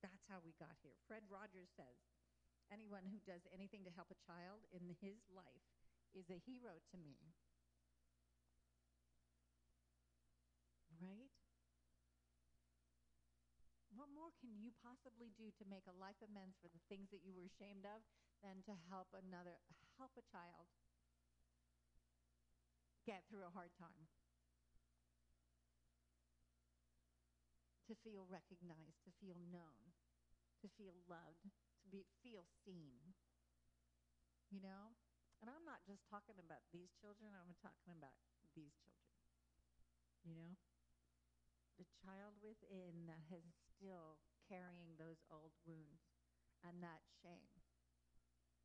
[0.01, 0.97] That's how we got here.
[1.05, 2.01] Fred Rogers says
[2.73, 5.69] anyone who does anything to help a child in his life
[6.17, 7.21] is a hero to me.
[11.05, 11.31] Right?
[13.95, 17.23] What more can you possibly do to make a life amends for the things that
[17.23, 18.03] you were ashamed of
[18.43, 19.55] than to help another,
[20.03, 20.67] help a child
[23.07, 24.11] get through a hard time?
[27.87, 29.95] To feel recognized, to feel known,
[30.65, 33.15] to feel loved, to be, feel seen.
[34.51, 34.99] You know?
[35.39, 38.17] And I'm not just talking about these children, I'm talking about
[38.57, 39.23] these children.
[40.25, 40.57] You know?
[41.79, 46.07] The child within that is still carrying those old wounds
[46.63, 47.65] and that shame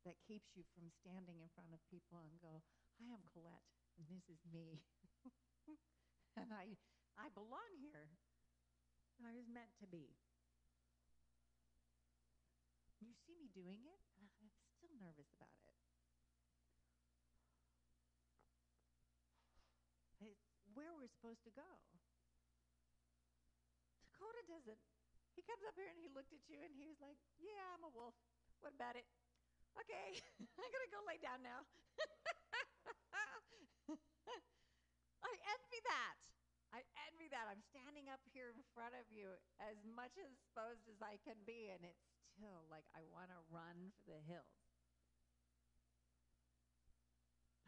[0.04, 2.64] that keeps you from standing in front of people and go,
[2.96, 3.68] I am Colette,
[4.00, 4.80] and this is me.
[6.40, 6.72] and I,
[7.20, 8.08] I belong here.
[9.20, 10.16] And I was meant to be.
[13.04, 14.48] You see me doing it, and I'm
[14.80, 15.76] still nervous about it.
[20.24, 21.68] It's where we're supposed to go.
[24.50, 24.82] Doesn't.
[25.38, 27.86] He comes up here and he looked at you and he was like, Yeah, I'm
[27.86, 28.18] a wolf.
[28.58, 29.06] What about it?
[29.78, 30.18] Okay,
[30.58, 31.62] I'm going to go lay down now.
[35.22, 36.18] I envy that.
[36.74, 37.46] I envy that.
[37.46, 41.70] I'm standing up here in front of you as much exposed as I can be,
[41.70, 44.50] and it's still like I want to run for the hills.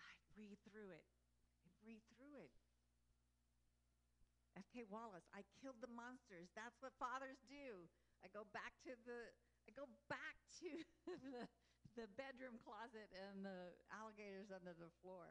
[0.03, 1.07] I breathe through it.
[1.62, 2.51] I breathe through it.
[4.73, 4.89] F.K.
[4.89, 6.49] Wallace, I killed the monsters.
[6.57, 7.93] That's what fathers do.
[8.25, 9.29] I go back to the
[9.68, 10.70] I go back to
[11.29, 11.45] the,
[11.93, 15.29] the bedroom closet and the alligators under the floor.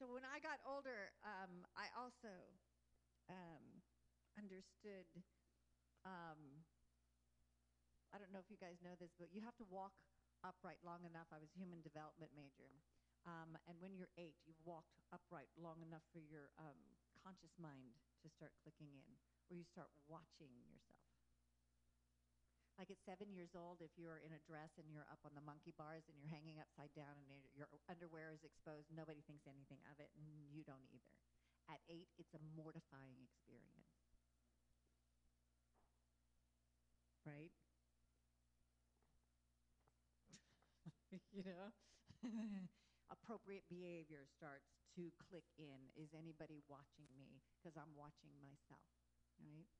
[0.00, 2.32] So when I got older, um, I also
[3.28, 3.84] um,
[4.40, 5.04] understood.
[6.08, 6.64] Um,
[8.08, 9.92] I don't know if you guys know this, but you have to walk
[10.40, 11.28] upright long enough.
[11.28, 12.72] I was human development major.
[13.26, 16.78] Um, and when you're eight, you've walked upright long enough for your um,
[17.18, 19.10] conscious mind to start clicking in,
[19.50, 21.02] where you start watching yourself.
[22.78, 25.42] Like at seven years old, if you're in a dress and you're up on the
[25.42, 29.80] monkey bars and you're hanging upside down and your underwear is exposed, nobody thinks anything
[29.90, 31.16] of it, and you don't either.
[31.72, 33.90] At eight, it's a mortifying experience.
[37.24, 37.50] Right?
[41.32, 41.72] you know?
[43.06, 45.78] Appropriate behavior starts to click in.
[45.94, 47.38] Is anybody watching me?
[47.54, 48.90] Because I'm watching myself,
[49.38, 49.70] right?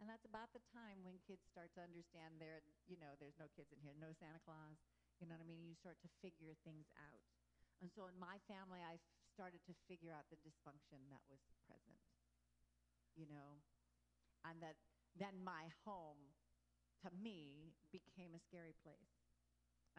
[0.00, 3.52] And that's about the time when kids start to understand there, you know, there's no
[3.52, 4.80] kids in here, no Santa Claus.
[5.20, 5.68] You know what I mean?
[5.68, 7.20] You start to figure things out.
[7.84, 8.96] And so in my family, I
[9.36, 12.00] started to figure out the dysfunction that was present,
[13.12, 13.60] you know,
[14.48, 14.80] and that
[15.16, 16.32] then my home,
[17.04, 19.12] to me, became a scary place.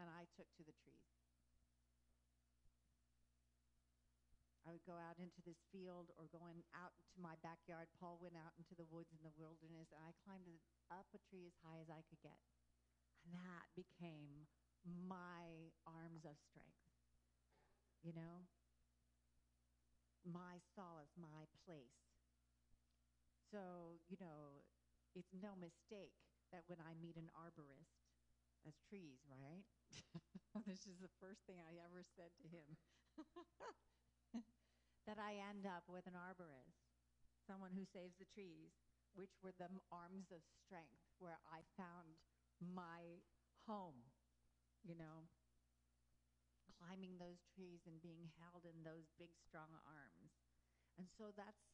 [0.02, 1.20] And I took to the trees.
[4.72, 7.91] I would go out into this field or going out into my backyard.
[7.99, 10.47] Paul went out into the woods in the wilderness, and I climbed
[10.88, 12.39] up a tree as high as I could get.
[13.28, 14.47] And that became
[14.88, 16.88] my arms of strength.
[17.99, 18.47] You know?
[20.24, 22.07] My solace, my place.
[23.51, 24.63] So, you know,
[25.19, 26.15] it's no mistake
[26.55, 27.99] that when I meet an arborist,
[28.63, 29.67] as trees, right?
[30.63, 32.80] this is the first thing I ever said to him.
[35.10, 36.86] that I end up with an arborist,
[37.45, 38.74] someone who saves the trees,
[39.18, 42.16] which were the arms of strength where I found
[42.62, 43.22] my
[43.66, 44.08] home,
[44.86, 45.28] you know,
[46.80, 50.34] climbing those trees and being held in those big, strong arms.
[50.97, 51.70] And so that's,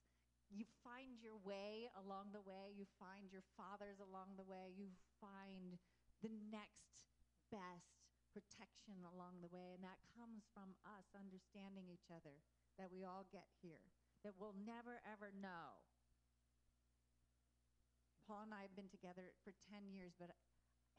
[0.52, 4.92] you find your way along the way, you find your fathers along the way, you
[5.20, 5.80] find
[6.24, 7.08] the next
[7.52, 7.98] best
[8.32, 12.44] protection along the way, and that comes from us understanding each other
[12.78, 13.84] that we all get here
[14.26, 15.78] that we'll never, ever know.
[18.26, 20.36] Paul and I have been together for 10 years, but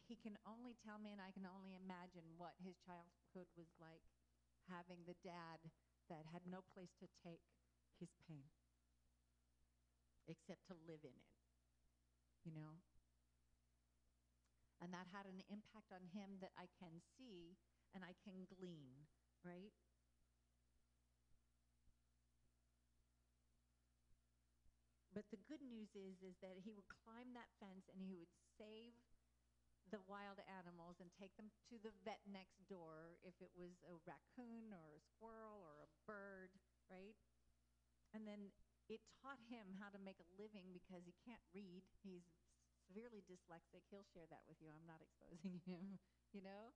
[0.09, 4.01] he can only tell me, and I can only imagine what his childhood was like
[4.73, 5.61] having the dad
[6.09, 7.45] that had no place to take
[8.01, 8.49] his pain
[10.25, 11.33] except to live in it,
[12.45, 12.81] you know?
[14.81, 17.57] And that had an impact on him that I can see
[17.93, 19.09] and I can glean,
[19.45, 19.73] right?
[25.19, 28.31] But the good news is, is that he would climb that fence and he would
[28.55, 28.95] save
[29.91, 33.99] the wild animals and take them to the vet next door if it was a
[34.07, 36.55] raccoon or a squirrel or a bird,
[36.87, 37.19] right?
[38.15, 38.55] And then
[38.87, 41.83] it taught him how to make a living because he can't read.
[42.07, 42.23] He's
[42.87, 43.91] severely dyslexic.
[43.91, 44.71] He'll share that with you.
[44.71, 45.99] I'm not exposing him,
[46.31, 46.71] you know?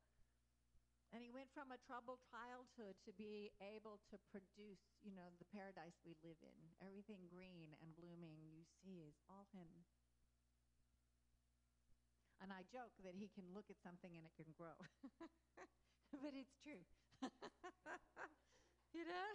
[1.12, 5.44] And he went from a troubled childhood to be able to produce, you know, the
[5.52, 6.60] paradise we live in.
[6.80, 9.68] Everything green and blooming you see is all him.
[12.40, 14.74] And I joke that he can look at something and it can grow.
[16.24, 16.80] but it's true.
[18.96, 19.28] you know?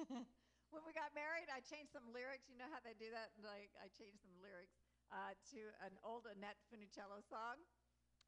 [0.72, 2.48] when we got married, I changed some lyrics.
[2.48, 3.36] You know how they do that?
[3.36, 4.80] Like, I changed some lyrics
[5.12, 7.60] uh, to an old Annette Funicello song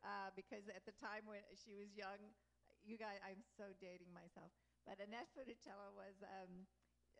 [0.04, 2.34] uh, because at the time when she was young,
[2.84, 4.52] you guys, I'm so dating myself,
[4.86, 6.66] but Annette Funicello was um,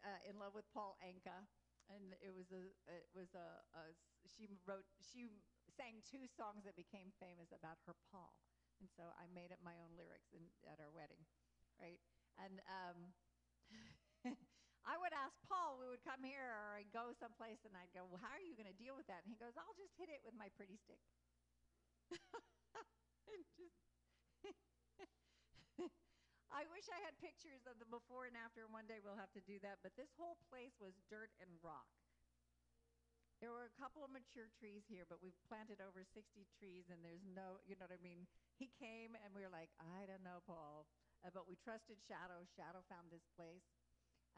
[0.05, 1.47] uh, in love with Paul Anka,
[1.91, 3.83] and it was a, it was a, a,
[4.27, 5.27] she wrote, she
[5.71, 8.35] sang two songs that became famous about her Paul,
[8.81, 11.25] and so I made up my own lyrics in, at our wedding,
[11.81, 12.01] right?
[12.39, 12.99] And um,
[14.87, 18.07] I would ask Paul, we would come here or I'd go someplace and I'd go,
[18.07, 19.23] well, how are you going to deal with that?
[19.25, 21.03] And he goes, I'll just hit it with my pretty stick.
[26.53, 28.65] I wish I had pictures of the before and after.
[28.71, 29.83] One day we'll have to do that.
[29.85, 31.89] But this whole place was dirt and rock.
[33.45, 36.25] There were a couple of mature trees here, but we've planted over 60
[36.57, 38.25] trees, and there's no, you know what I mean?
[38.57, 40.89] He came, and we were like, I don't know, Paul.
[41.21, 42.49] Uh, but we trusted Shadow.
[42.57, 43.69] Shadow found this place,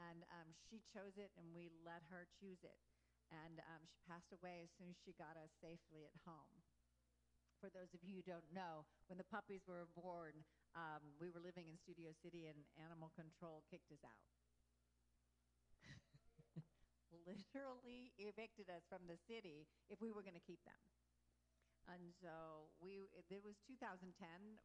[0.03, 2.83] and um, she chose it, and we let her choose it.
[3.31, 6.59] And um, she passed away as soon as she got us safely at home
[7.59, 10.47] for those of you who don't know, when the puppies were born,
[10.79, 14.25] um, we were living in Studio City and animal control kicked us out.
[17.27, 20.79] Literally evicted us from the city if we were going to keep them.
[21.89, 24.13] And so we, it, was 2010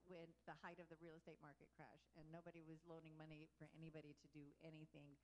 [0.04, 3.72] when the height of the real estate market crash, and nobody was loaning money for
[3.80, 5.16] anybody to do anything,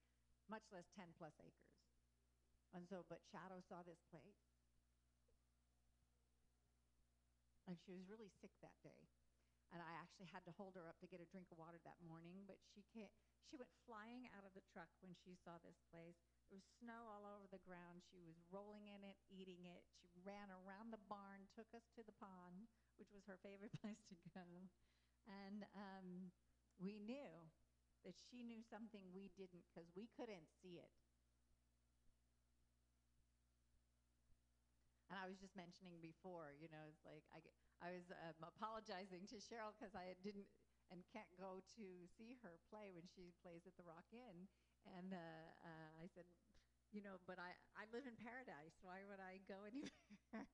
[0.47, 1.75] much less 10 plus acres.
[2.71, 4.39] And so, but Shadow saw this place,
[7.69, 9.05] and she was really sick that day.
[9.69, 12.01] And I actually had to hold her up to get a drink of water that
[12.01, 13.13] morning, but she can't,
[13.45, 16.17] she went flying out of the truck when she saw this place.
[16.49, 18.01] There was snow all over the ground.
[18.01, 19.85] She was rolling in it, eating it.
[19.93, 22.65] She ran around the barn, took us to the pond,
[22.97, 24.65] which was her favorite place to go.
[25.29, 26.33] And um,
[26.81, 27.45] we knew
[28.01, 30.89] that she knew something we didn't because we couldn't see it.
[35.09, 37.41] And I was just mentioning before, you know, it's like I,
[37.81, 40.45] I was um, apologizing to Cheryl because I didn't
[40.89, 41.85] and can't go to
[42.17, 44.49] see her play when she plays at the Rock Inn.
[44.85, 46.25] And uh, uh, I said,
[46.89, 48.81] you know, but I, I live in paradise.
[48.81, 50.49] Why would I go anywhere?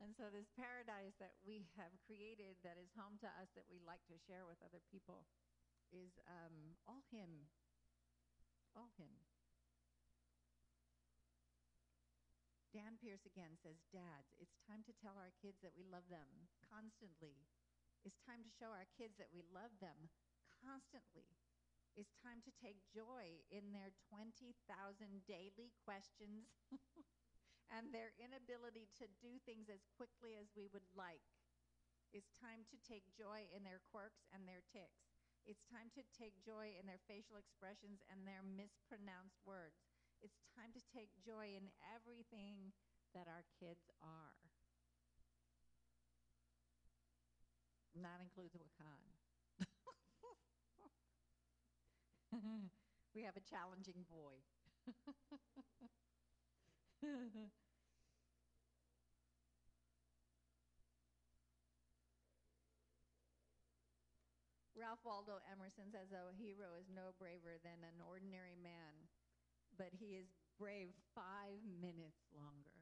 [0.00, 3.84] and so, this paradise that we have created that is home to us that we
[3.84, 5.28] like to share with other people
[5.92, 7.52] is um, all Him.
[8.72, 9.29] All Him.
[12.70, 16.46] Dan Pearce again says, Dads, it's time to tell our kids that we love them
[16.62, 17.50] constantly.
[18.06, 20.06] It's time to show our kids that we love them
[20.62, 21.34] constantly.
[21.98, 24.54] It's time to take joy in their 20,000
[25.26, 26.46] daily questions
[27.74, 31.26] and their inability to do things as quickly as we would like.
[32.14, 35.10] It's time to take joy in their quirks and their ticks.
[35.42, 39.82] It's time to take joy in their facial expressions and their mispronounced words.
[40.20, 42.49] It's time to take joy in everything
[43.14, 44.36] that our kids are.
[47.94, 49.02] And that includes Wakan.
[53.14, 54.38] we have a challenging boy.
[64.78, 69.10] Ralph Waldo Emerson says a hero is no braver than an ordinary man,
[69.76, 72.80] but he is brave five minutes longer.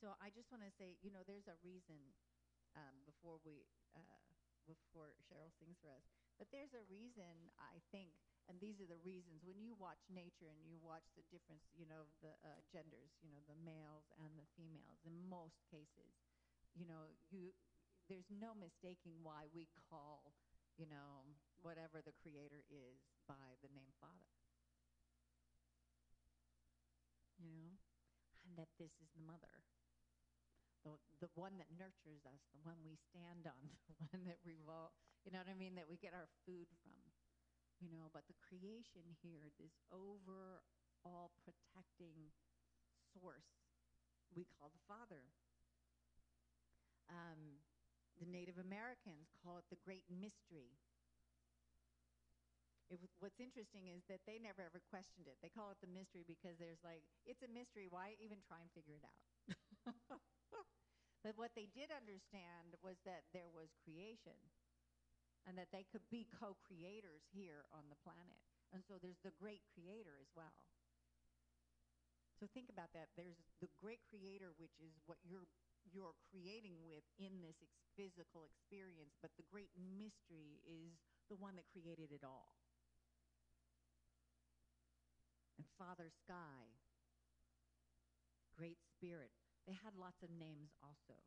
[0.00, 1.98] So I just want to say, you know, there's a reason
[2.76, 3.64] um, before we
[3.96, 4.22] uh,
[4.68, 6.04] before Cheryl sings for us,
[6.38, 8.14] but there's a reason I think,
[8.46, 11.88] and these are the reasons when you watch nature and you watch the difference, you
[11.90, 15.00] know, the uh, genders, you know, the males and the females.
[15.02, 16.14] In most cases,
[16.76, 17.50] you know, you
[18.06, 20.36] there's no mistaking why we call,
[20.78, 21.26] you know,
[21.64, 24.30] whatever the creator is by the name Father.
[27.40, 27.74] You know,
[28.46, 29.64] and that this is the mother
[30.84, 33.60] the, the one that nurtures us, the one we stand on,
[33.90, 34.92] the one that revolve,
[35.24, 36.96] you know what I mean, that we get our food from.
[37.80, 42.28] You know, but the creation here, this overall protecting
[43.16, 43.48] source,
[44.36, 45.32] we call the Father.
[47.08, 47.64] Um,
[48.20, 50.76] the Native Americans call it the Great Mystery.
[52.90, 55.38] It, what's interesting is that they never ever questioned it.
[55.40, 57.86] They call it the mystery because there's like, it's a mystery.
[57.88, 59.56] Why even try and figure it out?
[61.24, 64.38] But what they did understand was that there was creation
[65.46, 68.40] and that they could be co creators here on the planet.
[68.72, 70.54] And so there's the great creator as well.
[72.40, 73.10] So think about that.
[73.14, 75.46] There's the great creator, which is what you're
[75.92, 80.92] you're creating with in this ex- physical experience, but the great mystery is
[81.28, 82.56] the one that created it all.
[85.58, 86.74] And Father Sky,
[88.56, 89.32] Great Spirit,
[89.66, 91.20] they had lots of names also.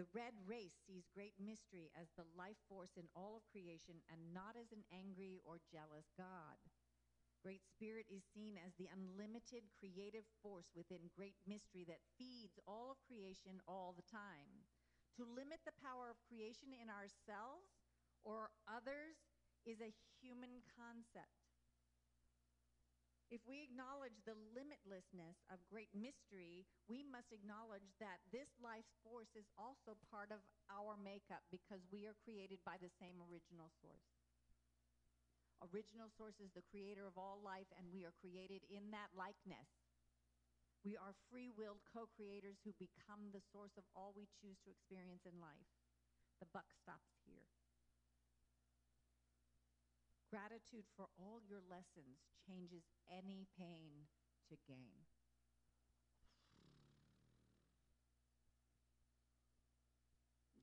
[0.00, 4.32] The red race sees great mystery as the life force in all of creation and
[4.32, 6.56] not as an angry or jealous God.
[7.44, 12.88] Great Spirit is seen as the unlimited creative force within great mystery that feeds all
[12.94, 14.64] of creation all the time.
[15.18, 17.68] To limit the power of creation in ourselves
[18.24, 19.18] or others
[19.66, 19.92] is a
[20.22, 21.41] human concept.
[23.32, 29.32] If we acknowledge the limitlessness of great mystery, we must acknowledge that this life force
[29.32, 34.04] is also part of our makeup because we are created by the same original source.
[35.64, 39.80] Original source is the creator of all life, and we are created in that likeness.
[40.84, 44.74] We are free willed co creators who become the source of all we choose to
[44.76, 45.72] experience in life.
[46.36, 47.48] The buck stops here.
[50.32, 54.08] Gratitude for all your lessons changes any pain
[54.48, 55.04] to gain.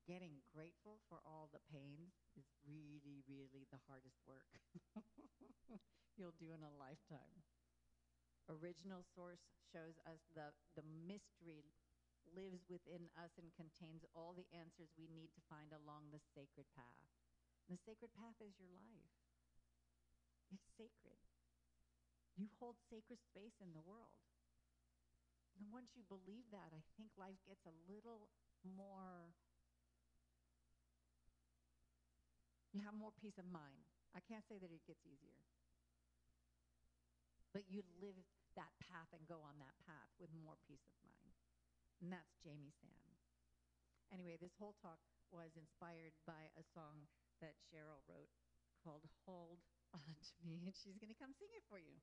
[0.10, 4.50] getting grateful for all the pains is really, really the hardest work
[6.18, 7.46] you'll do in a lifetime.
[8.50, 11.62] Original source shows us the, the mystery
[12.34, 16.66] lives within us and contains all the answers we need to find along the sacred
[16.74, 17.06] path.
[17.70, 19.19] And the sacred path is your life.
[20.50, 21.20] It's sacred.
[22.38, 24.18] You hold sacred space in the world.
[25.60, 28.32] And once you believe that, I think life gets a little
[28.64, 29.36] more
[32.72, 33.90] you have more peace of mind.
[34.14, 35.42] I can't say that it gets easier.
[37.50, 38.18] But you live
[38.54, 41.34] that path and go on that path with more peace of mind.
[42.00, 43.26] And that's Jamie Sams.
[44.14, 45.02] Anyway, this whole talk
[45.34, 47.10] was inspired by a song
[47.42, 48.30] that Cheryl wrote
[48.82, 49.62] called Hold
[49.94, 51.98] On to Me, and she's going to come sing it for you.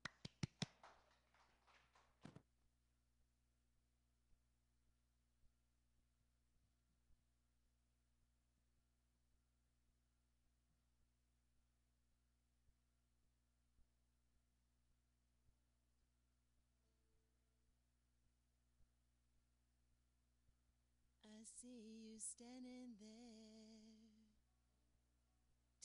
[21.24, 23.55] I see you standing there,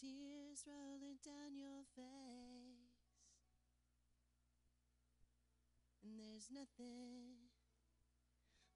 [0.02, 2.90] tears rolling down your face,
[6.02, 7.54] and there's nothing,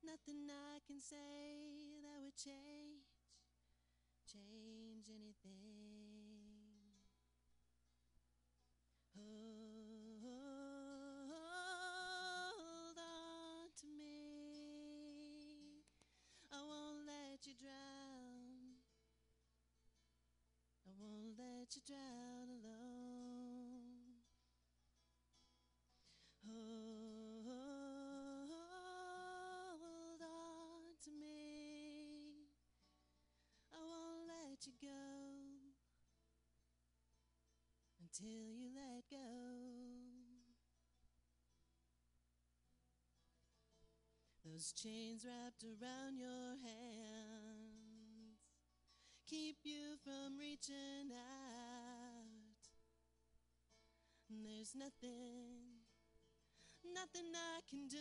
[0.03, 3.09] nothing I can say that would change,
[4.31, 5.65] change anything.
[12.61, 14.21] Hold on to me.
[16.53, 18.04] I won't let you drown
[21.77, 22.63] alone.
[26.47, 27.43] Oh,
[29.81, 32.47] hold on to me.
[33.73, 34.87] I won't let you go
[38.01, 39.17] until you let go.
[44.45, 46.04] Those chains wrapped around
[54.65, 55.83] there's nothing,
[56.93, 57.97] nothing I can do,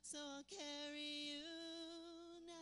[0.00, 1.44] so I'll carry you
[2.46, 2.54] now.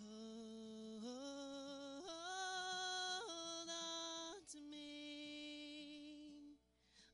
[0.00, 4.98] Oh, oh, oh, hold on to me,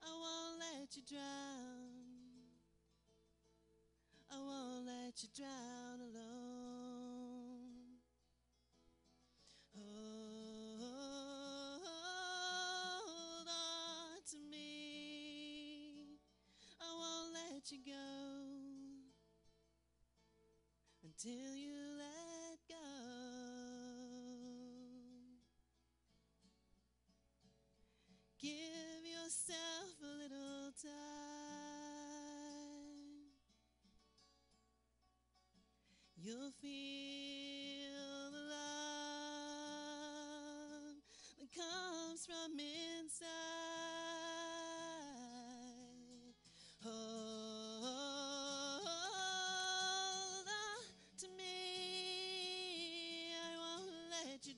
[0.02, 1.88] I won't let you drown.
[4.30, 5.69] I won't let you drown
[21.24, 21.59] until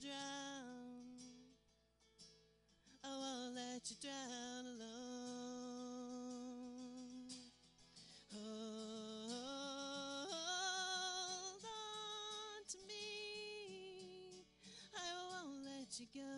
[0.03, 1.07] drown.
[3.05, 4.91] I won't let you drown alone.
[8.33, 9.31] Hold
[11.63, 14.43] on to me.
[14.93, 14.97] I
[15.31, 16.35] won't let you go.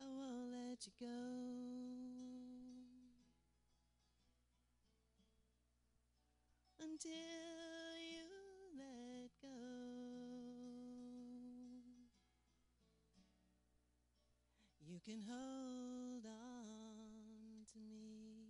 [0.00, 1.29] I won't let you go.
[15.10, 18.46] Can hold on to me.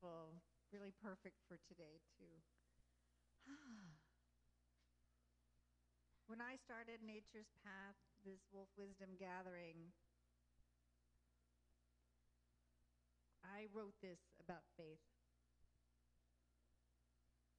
[0.00, 0.38] Well,
[0.70, 2.30] really perfect for today, too.
[6.28, 9.90] when I started Nature's Path, this Wolf Wisdom gathering,
[13.42, 15.13] I wrote this about faith.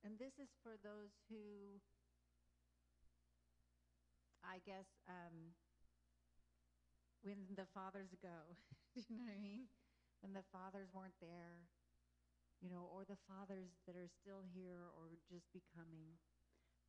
[0.06, 1.82] And this is for those who,
[4.46, 5.58] I guess, um,
[7.26, 8.54] when the fathers go,
[9.10, 9.66] you know what I mean?
[10.22, 11.66] When the fathers weren't there,
[12.62, 16.22] you know, or the fathers that are still here or just becoming.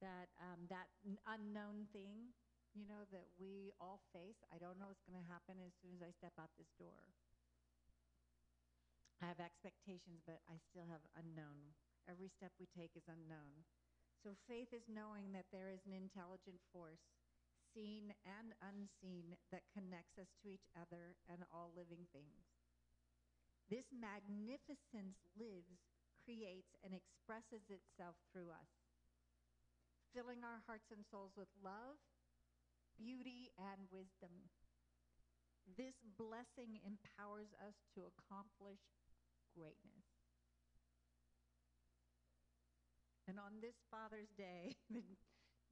[0.04, 0.92] That um, that
[1.24, 2.36] unknown thing,
[2.76, 4.44] you know, that we all face.
[4.52, 7.16] I don't know what's going to happen as soon as I step out this door.
[9.24, 11.72] I have expectations, but I still have unknown.
[12.06, 13.66] Every step we take is unknown.
[14.22, 17.02] So faith is knowing that there is an intelligent force,
[17.74, 22.46] seen and unseen, that connects us to each other and all living things.
[23.66, 25.82] This magnificence lives,
[26.22, 28.70] creates, and expresses itself through us,
[30.14, 31.98] filling our hearts and souls with love,
[32.94, 34.46] beauty, and wisdom.
[35.66, 38.78] This blessing empowers us to accomplish
[39.50, 40.05] greatness.
[43.26, 45.02] And on this Father's Day, the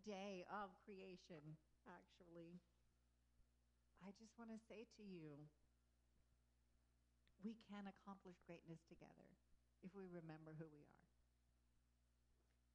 [0.02, 1.54] day of creation,
[1.86, 2.58] actually,
[4.02, 5.38] I just want to say to you
[7.46, 9.28] we can accomplish greatness together
[9.86, 11.08] if we remember who we are.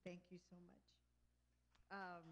[0.05, 0.87] Thank you so much.
[1.91, 2.27] Um,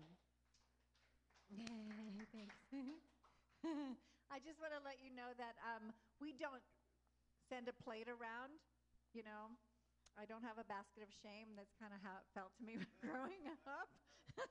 [1.51, 2.55] yay, thanks.
[4.31, 5.91] I just want to let you know that um,
[6.21, 6.63] we don't
[7.49, 8.55] send a plate around,
[9.11, 9.51] you know.
[10.17, 11.53] I don't have a basket of shame.
[11.53, 13.89] That's kind of how it felt to me growing up.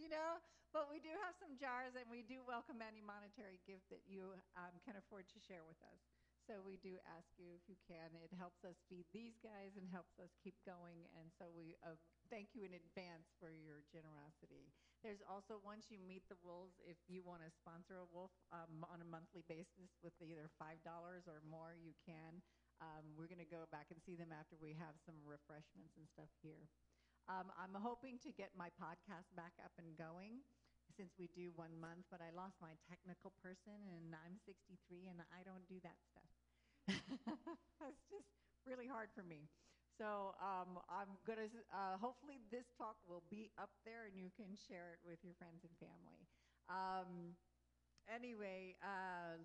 [0.00, 0.38] you know,
[0.70, 4.38] but we do have some jars and we do welcome any monetary gift that you
[4.54, 6.00] um, can afford to share with us.
[6.46, 8.18] So we do ask you if you can.
[8.18, 11.06] It helps us feed these guys and helps us keep going.
[11.14, 11.94] And so we uh,
[12.30, 14.74] thank you in advance for your generosity.
[15.06, 18.86] There's also, once you meet the wolves, if you want to sponsor a wolf um,
[18.86, 20.82] on a monthly basis with either $5
[21.26, 22.42] or more, you can.
[22.82, 26.10] Um, we're going to go back and see them after we have some refreshments and
[26.10, 26.66] stuff here.
[27.30, 30.42] Um, I'm hoping to get my podcast back up and going
[30.98, 35.22] since we do one month, but I lost my technical person and I'm 63 and
[35.30, 36.32] I don't do that stuff.
[37.86, 38.26] it's just
[38.66, 39.46] really hard for me.
[39.94, 44.34] So um, I'm going to, uh, hopefully, this talk will be up there and you
[44.34, 46.26] can share it with your friends and family.
[46.66, 47.38] Um,
[48.10, 49.38] anyway, uh,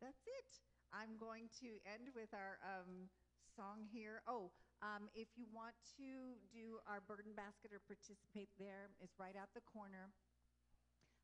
[0.00, 0.71] that's it.
[0.92, 3.08] I'm going to end with our um,
[3.56, 4.20] song here.
[4.28, 4.52] Oh,
[4.84, 9.48] um, if you want to do our burden basket or participate there, it's right out
[9.56, 10.12] the corner.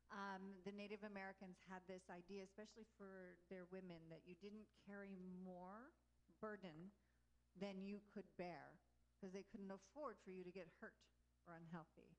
[0.09, 5.13] Um, the Native Americans had this idea, especially for their women, that you didn't carry
[5.45, 5.93] more
[6.41, 6.89] burden
[7.61, 8.73] than you could bear
[9.13, 10.97] because they couldn't afford for you to get hurt
[11.45, 12.09] or unhealthy.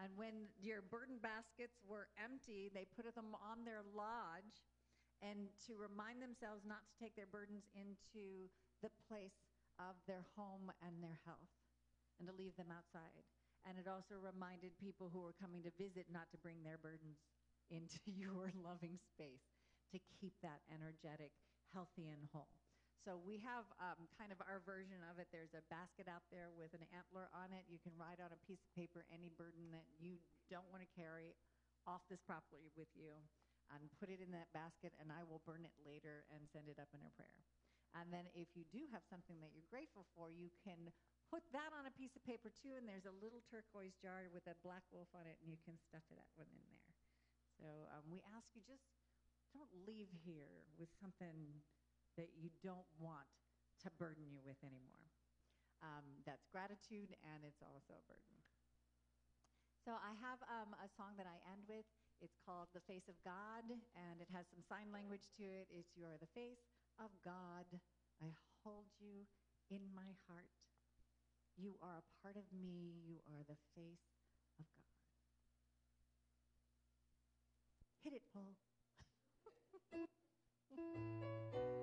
[0.00, 4.64] And when your burden baskets were empty, they put them on their lodge
[5.22, 8.50] and to remind themselves not to take their burdens into
[8.82, 9.38] the place
[9.78, 11.50] of their home and their health
[12.18, 13.26] and to leave them outside.
[13.64, 17.24] And it also reminded people who were coming to visit not to bring their burdens
[17.72, 19.44] into your loving space
[19.92, 21.32] to keep that energetic,
[21.72, 22.50] healthy, and whole.
[23.04, 25.28] So we have um, kind of our version of it.
[25.28, 27.68] There's a basket out there with an antler on it.
[27.68, 30.16] You can write on a piece of paper any burden that you
[30.48, 31.36] don't want to carry
[31.84, 33.12] off this property with you
[33.72, 36.76] and put it in that basket, and I will burn it later and send it
[36.76, 37.44] up in a prayer.
[37.94, 40.90] And then if you do have something that you're grateful for, you can
[41.30, 44.44] put that on a piece of paper too, and there's a little turquoise jar with
[44.50, 46.90] a black wolf on it, and you can stuff that one in there.
[47.62, 48.82] So um, we ask you just
[49.54, 51.62] don't leave here with something
[52.18, 53.30] that you don't want
[53.86, 55.06] to burden you with anymore.
[55.82, 58.38] Um, that's gratitude, and it's also a burden.
[59.86, 61.86] So I have um, a song that I end with.
[62.20, 65.66] It's called The Face of God, and it has some sign language to it.
[65.70, 66.62] It's You are the face
[66.98, 67.66] of God.
[68.22, 68.30] I
[68.62, 69.26] hold you
[69.70, 70.50] in my heart.
[71.56, 73.02] You are a part of me.
[73.06, 74.06] You are the face
[74.58, 74.84] of God.
[78.02, 78.56] Hit it, Paul.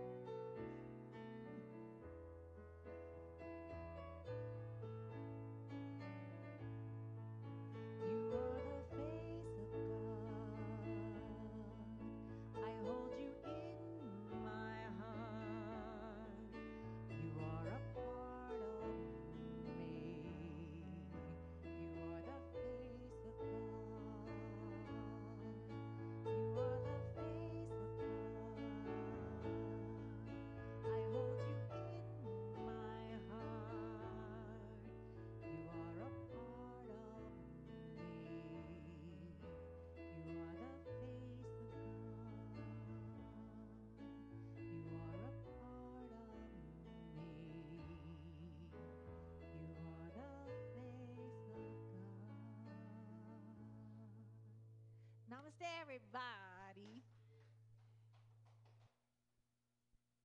[55.92, 56.31] everybody.